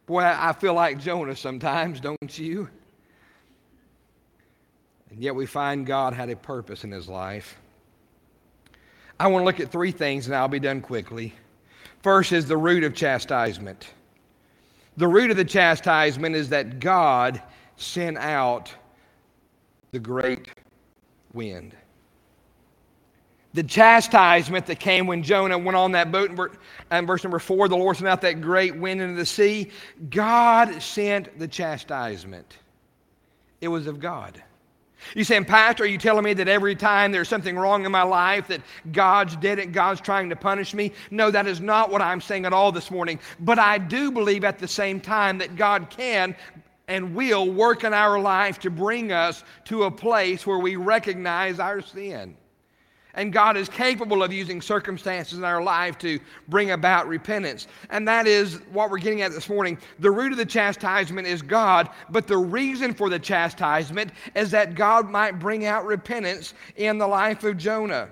Boy, 0.06 0.22
I 0.22 0.52
feel 0.52 0.74
like 0.74 0.98
Jonah 0.98 1.36
sometimes, 1.36 2.00
don't 2.00 2.38
you? 2.38 2.68
And 5.10 5.22
yet 5.22 5.34
we 5.34 5.46
find 5.46 5.86
God 5.86 6.14
had 6.14 6.30
a 6.30 6.36
purpose 6.36 6.84
in 6.84 6.90
his 6.90 7.08
life. 7.08 7.56
I 9.20 9.28
want 9.28 9.42
to 9.42 9.46
look 9.46 9.60
at 9.60 9.70
three 9.70 9.92
things, 9.92 10.26
and 10.26 10.34
I'll 10.34 10.48
be 10.48 10.58
done 10.58 10.80
quickly. 10.80 11.34
First 12.02 12.32
is 12.32 12.46
the 12.46 12.56
root 12.56 12.82
of 12.82 12.94
chastisement. 12.94 13.90
The 14.96 15.06
root 15.06 15.30
of 15.30 15.36
the 15.36 15.44
chastisement 15.44 16.34
is 16.34 16.48
that 16.48 16.80
God 16.80 17.40
sent 17.76 18.18
out 18.18 18.74
the 19.92 19.98
great 19.98 20.48
wind 21.32 21.74
the 23.54 23.62
chastisement 23.62 24.66
that 24.66 24.80
came 24.80 25.06
when 25.06 25.22
Jonah 25.22 25.58
went 25.58 25.76
on 25.76 25.92
that 25.92 26.10
boat. 26.10 26.56
And 26.90 27.06
verse 27.06 27.22
number 27.22 27.38
four, 27.38 27.68
the 27.68 27.76
Lord 27.76 27.96
sent 27.96 28.08
out 28.08 28.20
that 28.22 28.40
great 28.40 28.76
wind 28.76 29.00
into 29.00 29.14
the 29.14 29.26
sea. 29.26 29.70
God 30.10 30.82
sent 30.82 31.38
the 31.38 31.48
chastisement. 31.48 32.58
It 33.60 33.68
was 33.68 33.86
of 33.86 34.00
God. 34.00 34.42
You 35.14 35.24
saying, 35.24 35.46
Pastor, 35.46 35.82
are 35.82 35.86
you 35.86 35.98
telling 35.98 36.24
me 36.24 36.32
that 36.34 36.48
every 36.48 36.76
time 36.76 37.12
there's 37.12 37.28
something 37.28 37.56
wrong 37.56 37.84
in 37.84 37.92
my 37.92 38.04
life 38.04 38.46
that 38.48 38.62
God's 38.92 39.36
did 39.36 39.58
it, 39.58 39.72
God's 39.72 40.00
trying 40.00 40.30
to 40.30 40.36
punish 40.36 40.74
me? 40.74 40.92
No, 41.10 41.30
that 41.30 41.46
is 41.46 41.60
not 41.60 41.90
what 41.90 42.00
I'm 42.00 42.20
saying 42.20 42.46
at 42.46 42.52
all 42.52 42.70
this 42.70 42.90
morning. 42.90 43.18
But 43.40 43.58
I 43.58 43.78
do 43.78 44.12
believe 44.12 44.44
at 44.44 44.58
the 44.58 44.68
same 44.68 45.00
time 45.00 45.38
that 45.38 45.56
God 45.56 45.90
can 45.90 46.36
and 46.88 47.14
will 47.14 47.50
work 47.50 47.84
in 47.84 47.92
our 47.92 48.18
life 48.20 48.58
to 48.60 48.70
bring 48.70 49.12
us 49.12 49.44
to 49.64 49.84
a 49.84 49.90
place 49.90 50.46
where 50.46 50.58
we 50.58 50.76
recognize 50.76 51.58
our 51.58 51.80
sin. 51.80 52.36
And 53.14 53.32
God 53.32 53.56
is 53.56 53.68
capable 53.68 54.22
of 54.22 54.32
using 54.32 54.62
circumstances 54.62 55.38
in 55.38 55.44
our 55.44 55.62
life 55.62 55.98
to 55.98 56.18
bring 56.48 56.70
about 56.70 57.06
repentance. 57.08 57.66
And 57.90 58.08
that 58.08 58.26
is 58.26 58.60
what 58.72 58.90
we're 58.90 58.98
getting 58.98 59.22
at 59.22 59.32
this 59.32 59.48
morning. 59.48 59.78
The 59.98 60.10
root 60.10 60.32
of 60.32 60.38
the 60.38 60.46
chastisement 60.46 61.26
is 61.26 61.42
God, 61.42 61.90
but 62.10 62.26
the 62.26 62.38
reason 62.38 62.94
for 62.94 63.10
the 63.10 63.18
chastisement 63.18 64.12
is 64.34 64.50
that 64.52 64.74
God 64.74 65.10
might 65.10 65.38
bring 65.38 65.66
out 65.66 65.84
repentance 65.84 66.54
in 66.76 66.98
the 66.98 67.06
life 67.06 67.44
of 67.44 67.58
Jonah. 67.58 68.08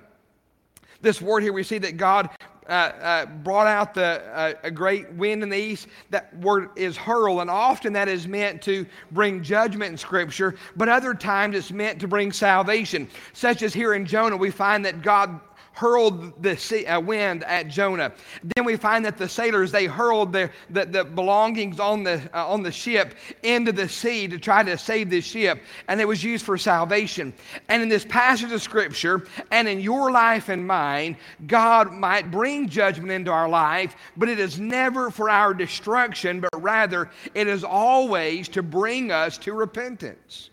This 1.03 1.23
word 1.23 1.43
here, 1.43 1.53
we 1.55 1.63
see 1.63 1.79
that 1.79 1.97
God 1.97 2.29
uh, 2.71 2.73
uh, 2.73 3.27
brought 3.27 3.67
out 3.67 3.95
the, 3.95 4.23
uh, 4.33 4.55
a 4.63 4.71
great 4.71 5.13
wind 5.15 5.43
in 5.43 5.49
the 5.49 5.59
east. 5.59 5.89
That 6.11 6.35
word 6.39 6.71
is 6.77 6.97
hurl, 6.97 7.41
and 7.41 7.51
often 7.51 7.93
that 7.95 8.09
is 8.09 8.29
meant 8.29 8.63
to 8.63 8.87
bring 9.11 9.43
judgment 9.43 9.91
in 9.91 9.99
Scripture, 9.99 10.55
but 10.77 10.89
other 10.89 11.13
times 11.13 11.57
it's 11.57 11.73
meant 11.73 12.01
to 12.01 12.07
bring 12.07 12.31
salvation. 12.31 13.09
Such 13.33 13.63
as 13.63 13.75
here 13.75 13.95
in 13.95 14.07
Jonah, 14.07 14.37
we 14.37 14.53
find 14.53 14.85
that 14.85 15.03
God 15.03 15.41
hurled 15.73 16.43
the 16.43 16.57
sea, 16.57 16.85
uh, 16.87 17.01
wind 17.01 17.45
at 17.45 17.69
Jonah. 17.69 18.13
Then 18.55 18.65
we 18.65 18.77
find 18.77 19.05
that 19.05 19.17
the 19.17 19.29
sailors 19.29 19.73
they 19.73 19.87
hurled 19.87 20.33
the, 20.33 20.51
the, 20.69 20.85
the 20.85 21.05
belongings 21.05 21.81
on 21.81 22.03
the 22.03 22.21
uh, 22.35 22.47
on 22.47 22.63
the 22.63 22.73
ship 22.73 23.15
into 23.43 23.73
the 23.73 23.89
sea 23.89 24.29
to 24.29 24.39
try 24.39 24.63
to 24.63 24.77
save 24.77 25.11
the 25.11 25.21
ship, 25.21 25.63
and 25.89 26.01
it 26.01 26.09
was 26.09 26.23
used 26.23 26.45
for 26.45 26.59
salvation. 26.59 27.33
And 27.69 27.83
in 27.83 27.89
this 27.89 28.05
passage 28.05 28.53
of 28.53 28.63
scripture, 28.63 29.27
and 29.51 29.69
in 29.69 29.81
your 29.81 30.11
life 30.11 30.49
and 30.49 30.67
mine, 30.67 31.17
God 31.47 31.93
might 31.93 32.31
bring 32.31 32.69
judgment 32.69 33.11
into 33.11 33.31
our 33.31 33.49
life, 33.49 33.97
but 34.17 34.29
it 34.29 34.39
is 34.39 34.59
never 34.59 35.11
for 35.11 35.31
our 35.31 35.55
destruction, 35.55 36.41
but 36.41 36.63
rather 36.63 37.11
it 37.35 37.47
is 37.47 37.65
always 37.65 38.49
to 38.49 38.63
bring 38.63 39.13
us 39.13 39.39
to 39.39 39.53
repentance. 39.53 40.51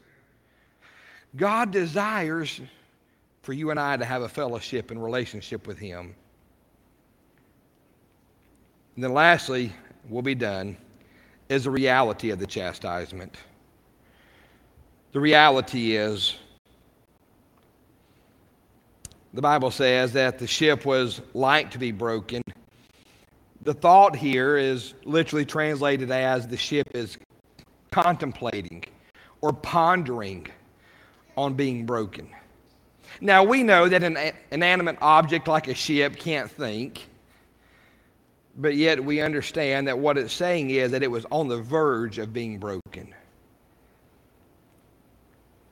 God 1.36 1.72
desires 1.72 2.62
for 3.48 3.54
you 3.54 3.72
and 3.72 3.80
I 3.80 3.96
to 3.96 4.04
have 4.04 4.24
a 4.24 4.28
fellowship 4.28 4.92
and 4.92 5.02
relationship 5.02 5.68
with 5.68 5.78
Him. 5.78 6.14
And 8.96 9.06
then, 9.06 9.14
lastly, 9.14 9.72
we'll 10.10 10.22
be 10.22 10.36
done, 10.36 10.76
is 11.48 11.64
the 11.64 11.72
reality 11.72 12.32
of 12.32 12.40
the 12.40 12.46
chastisement. 12.46 13.38
The 15.14 15.22
reality 15.22 15.96
is, 15.96 16.36
the 19.34 19.42
Bible 19.42 19.72
says 19.72 20.12
that 20.12 20.40
the 20.40 20.48
ship 20.48 20.86
was 20.86 21.22
like 21.34 21.72
to 21.72 21.78
be 21.78 21.94
broken. 21.94 22.42
The 23.62 23.74
thought 23.74 24.14
here 24.14 24.58
is 24.58 24.94
literally 25.06 25.46
translated 25.46 26.12
as 26.12 26.50
the 26.50 26.58
ship 26.58 26.90
is 26.94 27.18
contemplating 27.92 28.84
or 29.40 29.54
pondering 29.54 30.48
on 31.38 31.54
being 31.54 31.86
broken. 31.86 32.28
Now, 33.20 33.44
we 33.44 33.64
know 33.64 33.90
that 33.90 34.04
an 34.04 34.18
inanimate 34.52 34.98
object 35.02 35.48
like 35.48 35.68
a 35.68 35.74
ship 35.74 36.18
can't 36.18 36.50
think, 36.52 37.08
but 38.58 38.76
yet 38.76 39.04
we 39.04 39.22
understand 39.22 39.88
that 39.88 39.98
what 39.98 40.18
it's 40.18 40.34
saying 40.34 40.70
is 40.70 40.92
that 40.92 41.04
it 41.04 41.10
was 41.12 41.26
on 41.32 41.48
the 41.48 41.58
verge 41.58 42.20
of 42.20 42.34
being 42.34 42.60
broken. 42.60 43.14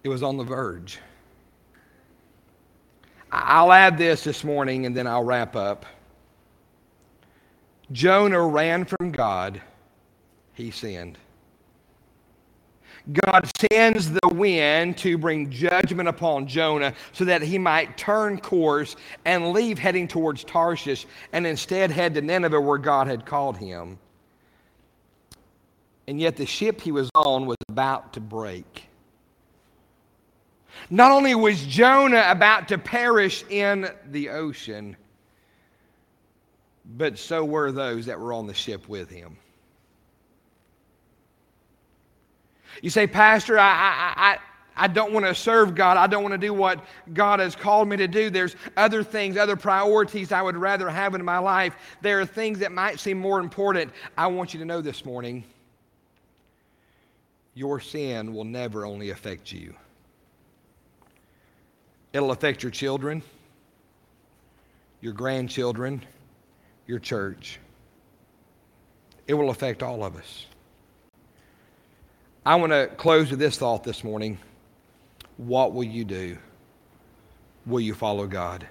It 0.04 0.10
was 0.10 0.24
on 0.24 0.38
the 0.38 0.44
verge. 0.44 1.00
I'll 3.32 3.72
add 3.72 3.98
this 3.98 4.24
this 4.24 4.44
morning 4.44 4.86
and 4.86 4.96
then 4.96 5.08
I'll 5.08 5.24
wrap 5.24 5.56
up. 5.56 5.86
Jonah 7.92 8.42
ran 8.42 8.86
from 8.86 9.12
God, 9.12 9.62
he 10.54 10.72
sinned. 10.72 11.18
God 13.12 13.50
sends 13.72 14.12
the 14.12 14.28
wind 14.30 14.98
to 15.00 15.18
bring 15.18 15.52
judgment 15.52 16.10
upon 16.10 16.48
Jonah 16.48 16.94
so 17.14 17.26
that 17.26 17.42
he 17.42 17.58
might 17.58 17.98
turn 17.98 18.40
course 18.40 18.96
and 19.26 19.52
leave 19.52 19.78
heading 19.78 20.08
towards 20.08 20.44
Tarshish 20.44 21.06
and 21.32 21.46
instead 21.46 21.92
head 21.92 22.16
to 22.16 22.22
Nineveh 22.22 22.60
where 22.60 22.80
God 22.80 23.08
had 23.08 23.26
called 23.26 23.58
him. 23.58 24.00
And 26.08 26.20
yet 26.20 26.36
the 26.36 26.46
ship 26.46 26.82
he 26.82 26.92
was 26.92 27.10
on 27.16 27.46
was 27.46 27.58
about 27.70 28.14
to 28.14 28.20
break. 28.20 28.88
Not 30.90 31.12
only 31.12 31.34
was 31.36 31.64
Jonah 31.66 32.26
about 32.28 32.68
to 32.70 32.78
perish 32.78 33.44
in 33.50 33.90
the 34.12 34.30
ocean, 34.30 34.98
but 36.98 37.18
so 37.18 37.44
were 37.44 37.72
those 37.72 38.06
that 38.06 38.20
were 38.20 38.34
on 38.34 38.46
the 38.46 38.54
ship 38.54 38.88
with 38.88 39.10
him. 39.10 39.38
You 42.86 42.92
say, 42.92 43.08
Pastor, 43.08 43.58
I, 43.58 43.66
I, 43.66 44.14
I, 44.16 44.38
I 44.84 44.88
don't 44.88 45.12
want 45.12 45.26
to 45.26 45.34
serve 45.34 45.74
God. 45.74 45.98
I 45.98 46.06
don't 46.06 46.22
want 46.22 46.34
to 46.34 46.38
do 46.38 46.54
what 46.54 46.86
God 47.16 47.40
has 47.40 47.56
called 47.56 47.88
me 47.88 47.98
to 47.98 48.08
do. 48.08 48.30
There's 48.30 48.56
other 48.78 49.02
things, 49.02 49.38
other 49.38 49.56
priorities 49.56 50.32
I 50.32 50.44
would 50.44 50.56
rather 50.56 50.88
have 50.88 51.16
in 51.16 51.26
my 51.26 51.40
life. 51.40 51.76
There 52.04 52.20
are 52.22 52.28
things 52.28 52.60
that 52.60 52.72
might 52.72 53.00
seem 53.00 53.18
more 53.18 53.40
important. 53.40 53.92
I 54.16 54.28
want 54.28 54.54
you 54.54 54.60
to 54.60 54.68
know 54.68 54.82
this 54.82 55.04
morning 55.04 55.46
your 57.56 57.80
sin 57.80 58.36
will 58.36 58.44
never 58.44 58.86
only 58.86 59.10
affect 59.10 59.52
you, 59.52 59.74
it'll 62.14 62.30
affect 62.30 62.62
your 62.62 62.72
children, 62.72 63.24
your 65.02 65.14
grandchildren, 65.14 66.06
your 66.86 67.00
church. 67.00 67.60
It 69.26 69.34
will 69.34 69.50
affect 69.50 69.82
all 69.82 70.04
of 70.04 70.16
us. 70.18 70.46
I 72.46 72.56
want 72.56 72.72
to 72.74 72.88
close 72.98 73.32
with 73.32 73.40
this 73.40 73.58
thought 73.58 73.84
this 73.84 74.04
morning. 74.04 74.38
What 75.38 75.74
will 75.74 75.84
you 75.84 76.06
do? 76.06 76.38
Will 77.66 77.80
you 77.80 77.96
follow 77.96 78.28
God? 78.28 78.68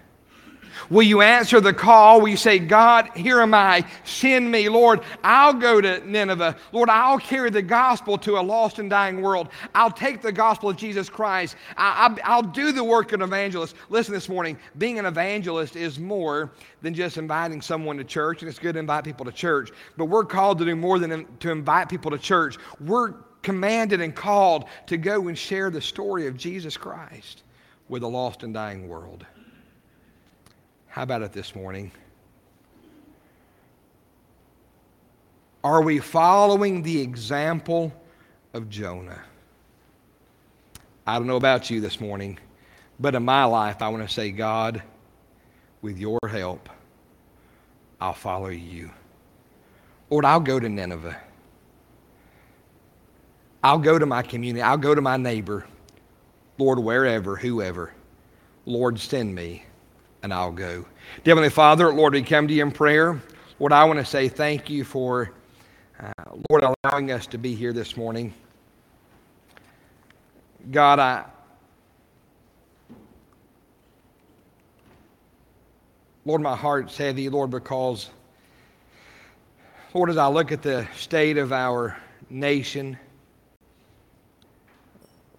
Will 0.91 1.03
you 1.03 1.23
answer 1.23 1.61
the 1.61 1.73
call? 1.73 2.21
Will 2.21 2.29
you 2.29 2.37
say, 2.37 2.59
God, 2.59 3.09
here 3.15 3.41
am 3.41 3.55
I, 3.55 3.85
send 4.05 4.51
me, 4.51 4.69
Lord, 4.69 5.01
I'll 5.23 5.53
go 5.53 5.81
to 5.81 6.05
Nineveh. 6.09 6.57
Lord, 6.73 6.89
I'll 6.89 7.19
carry 7.19 7.51
the 7.51 7.63
gospel 7.63 8.19
to 8.19 8.39
a 8.39 8.43
lost 8.43 8.79
and 8.79 8.91
dying 8.91 9.23
world. 9.23 9.49
I'll 9.75 9.91
take 9.91 10.21
the 10.21 10.33
gospel 10.33 10.71
of 10.71 10.77
Jesus 10.77 11.09
Christ. 11.09 11.57
I, 11.77 12.17
will 12.29 12.43
do 12.43 12.73
the 12.73 12.83
work 12.83 13.13
of 13.13 13.21
an 13.21 13.23
evangelist. 13.23 13.77
Listen 13.89 14.15
this 14.15 14.29
morning, 14.29 14.59
being 14.79 14.99
an 14.99 15.07
evangelist 15.07 15.77
is 15.77 15.99
more 15.99 16.53
than 16.83 16.95
just 16.95 17.19
inviting 17.19 17.61
someone 17.61 17.97
to 17.99 18.05
church, 18.05 18.43
and 18.43 18.49
it's 18.49 18.59
good 18.59 18.75
to 18.75 18.81
invite 18.81 19.05
people 19.05 19.25
to 19.25 19.33
church, 19.33 19.71
but 19.97 20.07
we're 20.07 20.25
called 20.25 20.59
to 20.59 20.65
do 20.65 20.77
more 20.77 20.99
than 20.99 21.27
to 21.39 21.51
invite 21.51 21.89
people 21.89 22.11
to 22.11 22.19
church. 22.19 22.57
We're 22.81 23.15
commanded 23.45 24.01
and 24.01 24.15
called 24.15 24.65
to 24.87 24.97
go 24.97 25.29
and 25.29 25.39
share 25.39 25.71
the 25.71 25.81
story 25.81 26.27
of 26.27 26.37
Jesus 26.37 26.77
Christ 26.77 27.45
with 27.89 28.03
a 28.03 28.09
lost 28.09 28.43
and 28.43 28.53
dying 28.53 28.89
world. 28.89 29.25
How 30.89 31.03
about 31.03 31.23
it 31.23 31.33
this 31.33 31.55
morning? 31.55 31.93
Are 35.63 35.83
we 35.83 35.99
following 35.99 36.83
the 36.83 37.01
example 37.01 37.93
of 38.53 38.69
Jonah? 38.69 39.23
I 41.07 41.19
don't 41.19 41.27
know 41.27 41.37
about 41.37 41.71
you 41.71 41.81
this 41.81 42.01
morning, 42.01 42.39
but 42.99 43.15
in 43.15 43.25
my 43.25 43.45
life, 43.45 43.83
I 43.83 43.89
want 43.89 44.07
to 44.07 44.13
say, 44.13 44.31
God, 44.31 44.83
with 45.83 45.99
your 45.99 46.19
help, 46.29 46.69
I'll 48.01 48.15
follow 48.15 48.49
you. 48.49 48.91
Lord, 50.11 50.25
I'll 50.25 50.41
go 50.41 50.59
to 50.59 50.69
Nineveh. 50.69 51.17
I'll 53.65 53.79
go 53.79 53.99
to 53.99 54.05
my 54.05 54.21
community. 54.21 54.61
I'll 54.61 54.77
go 54.77 54.95
to 54.95 55.01
my 55.01 55.17
neighbor. 55.17 55.67
Lord, 56.59 56.79
wherever, 56.79 57.35
whoever. 57.35 57.95
Lord, 58.67 59.01
send 59.01 59.35
me, 59.35 59.65
and 60.23 60.35
I'll 60.35 60.53
go. 60.53 60.85
Heavenly 61.25 61.49
Father, 61.49 61.91
Lord, 61.91 62.13
we 62.13 62.23
come 62.23 62.47
to 62.47 62.53
you 62.53 62.63
in 62.63 62.71
prayer. 62.71 63.23
Lord, 63.59 63.73
I 63.73 63.85
want 63.85 63.99
to 63.99 64.05
say 64.05 64.29
thank 64.29 64.69
you 64.69 64.85
for, 64.85 65.33
uh, 65.99 66.13
Lord, 66.51 66.63
allowing 66.85 67.11
us 67.11 67.27
to 67.29 67.39
be 67.39 67.55
here 67.55 67.73
this 67.73 67.97
morning. 67.97 68.35
God, 70.71 70.99
I. 70.99 71.25
Lord, 76.27 76.43
my 76.43 76.55
heart's 76.55 76.99
heavy, 76.99 77.31
Lord, 77.31 77.51
because, 77.51 78.11
Lord, 79.95 80.11
as 80.11 80.19
I 80.19 80.27
look 80.27 80.53
at 80.53 80.61
the 80.61 80.87
state 80.95 81.39
of 81.39 81.51
our 81.51 81.97
nation, 82.29 82.99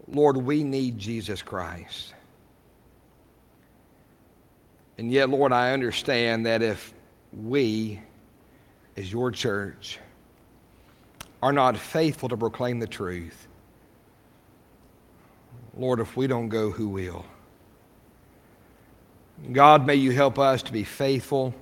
Lord, 0.08 0.38
we 0.38 0.64
need 0.64 1.00
Jesus 1.00 1.42
Christ. 1.42 2.14
And 4.98 5.12
yet, 5.12 5.30
Lord, 5.30 5.52
I 5.52 5.74
understand 5.74 6.46
that 6.46 6.62
if 6.62 6.94
we, 7.34 8.02
as 8.96 9.12
your 9.12 9.32
church, 9.32 10.00
are 11.42 11.52
not 11.52 11.78
faithful 11.78 12.30
to 12.30 12.38
proclaim 12.38 12.80
the 12.80 12.88
truth, 12.88 13.48
Lord, 15.78 16.00
if 16.00 16.16
we 16.16 16.28
don't 16.28 16.48
go, 16.48 16.72
who 16.72 16.88
will? 16.88 17.26
God, 19.52 19.86
may 19.86 19.96
you 19.96 20.12
help 20.12 20.40
us 20.40 20.64
to 20.64 20.72
be 20.72 20.86
faithful, 20.86 21.54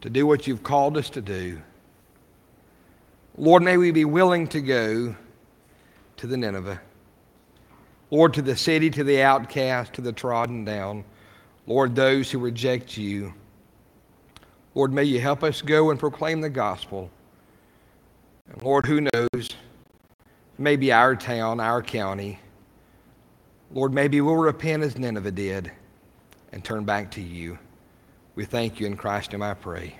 to 0.00 0.10
do 0.10 0.26
what 0.26 0.46
you've 0.46 0.64
called 0.64 0.96
us 0.96 1.08
to 1.10 1.22
do. 1.22 1.62
Lord, 3.38 3.62
may 3.62 3.76
we 3.76 3.92
be 3.92 4.04
willing 4.04 4.48
to 4.48 4.60
go 4.60 5.14
to 6.16 6.26
the 6.26 6.36
Nineveh. 6.36 6.80
Lord, 8.10 8.34
to 8.34 8.42
the 8.42 8.56
city, 8.56 8.90
to 8.90 9.04
the 9.04 9.22
outcast, 9.22 9.94
to 9.94 10.00
the 10.00 10.12
trodden 10.12 10.64
down. 10.64 11.04
Lord, 11.66 11.94
those 11.94 12.30
who 12.30 12.38
reject 12.38 12.96
you. 12.96 13.34
Lord, 14.74 14.92
may 14.92 15.04
you 15.04 15.20
help 15.20 15.42
us 15.42 15.62
go 15.62 15.90
and 15.90 15.98
proclaim 15.98 16.40
the 16.40 16.50
gospel. 16.50 17.10
And 18.52 18.62
Lord, 18.62 18.86
who 18.86 19.00
knows? 19.00 19.50
Maybe 20.58 20.92
our 20.92 21.16
town, 21.16 21.60
our 21.60 21.82
county. 21.82 22.38
Lord, 23.72 23.92
maybe 23.92 24.20
we'll 24.20 24.36
repent 24.36 24.82
as 24.82 24.98
Nineveh 24.98 25.30
did 25.32 25.72
and 26.52 26.62
turn 26.62 26.84
back 26.84 27.10
to 27.12 27.20
you. 27.20 27.58
We 28.36 28.44
thank 28.44 28.78
you 28.78 28.86
in 28.86 28.96
Christ, 28.96 29.34
and 29.34 29.42
I 29.42 29.54
pray. 29.54 29.98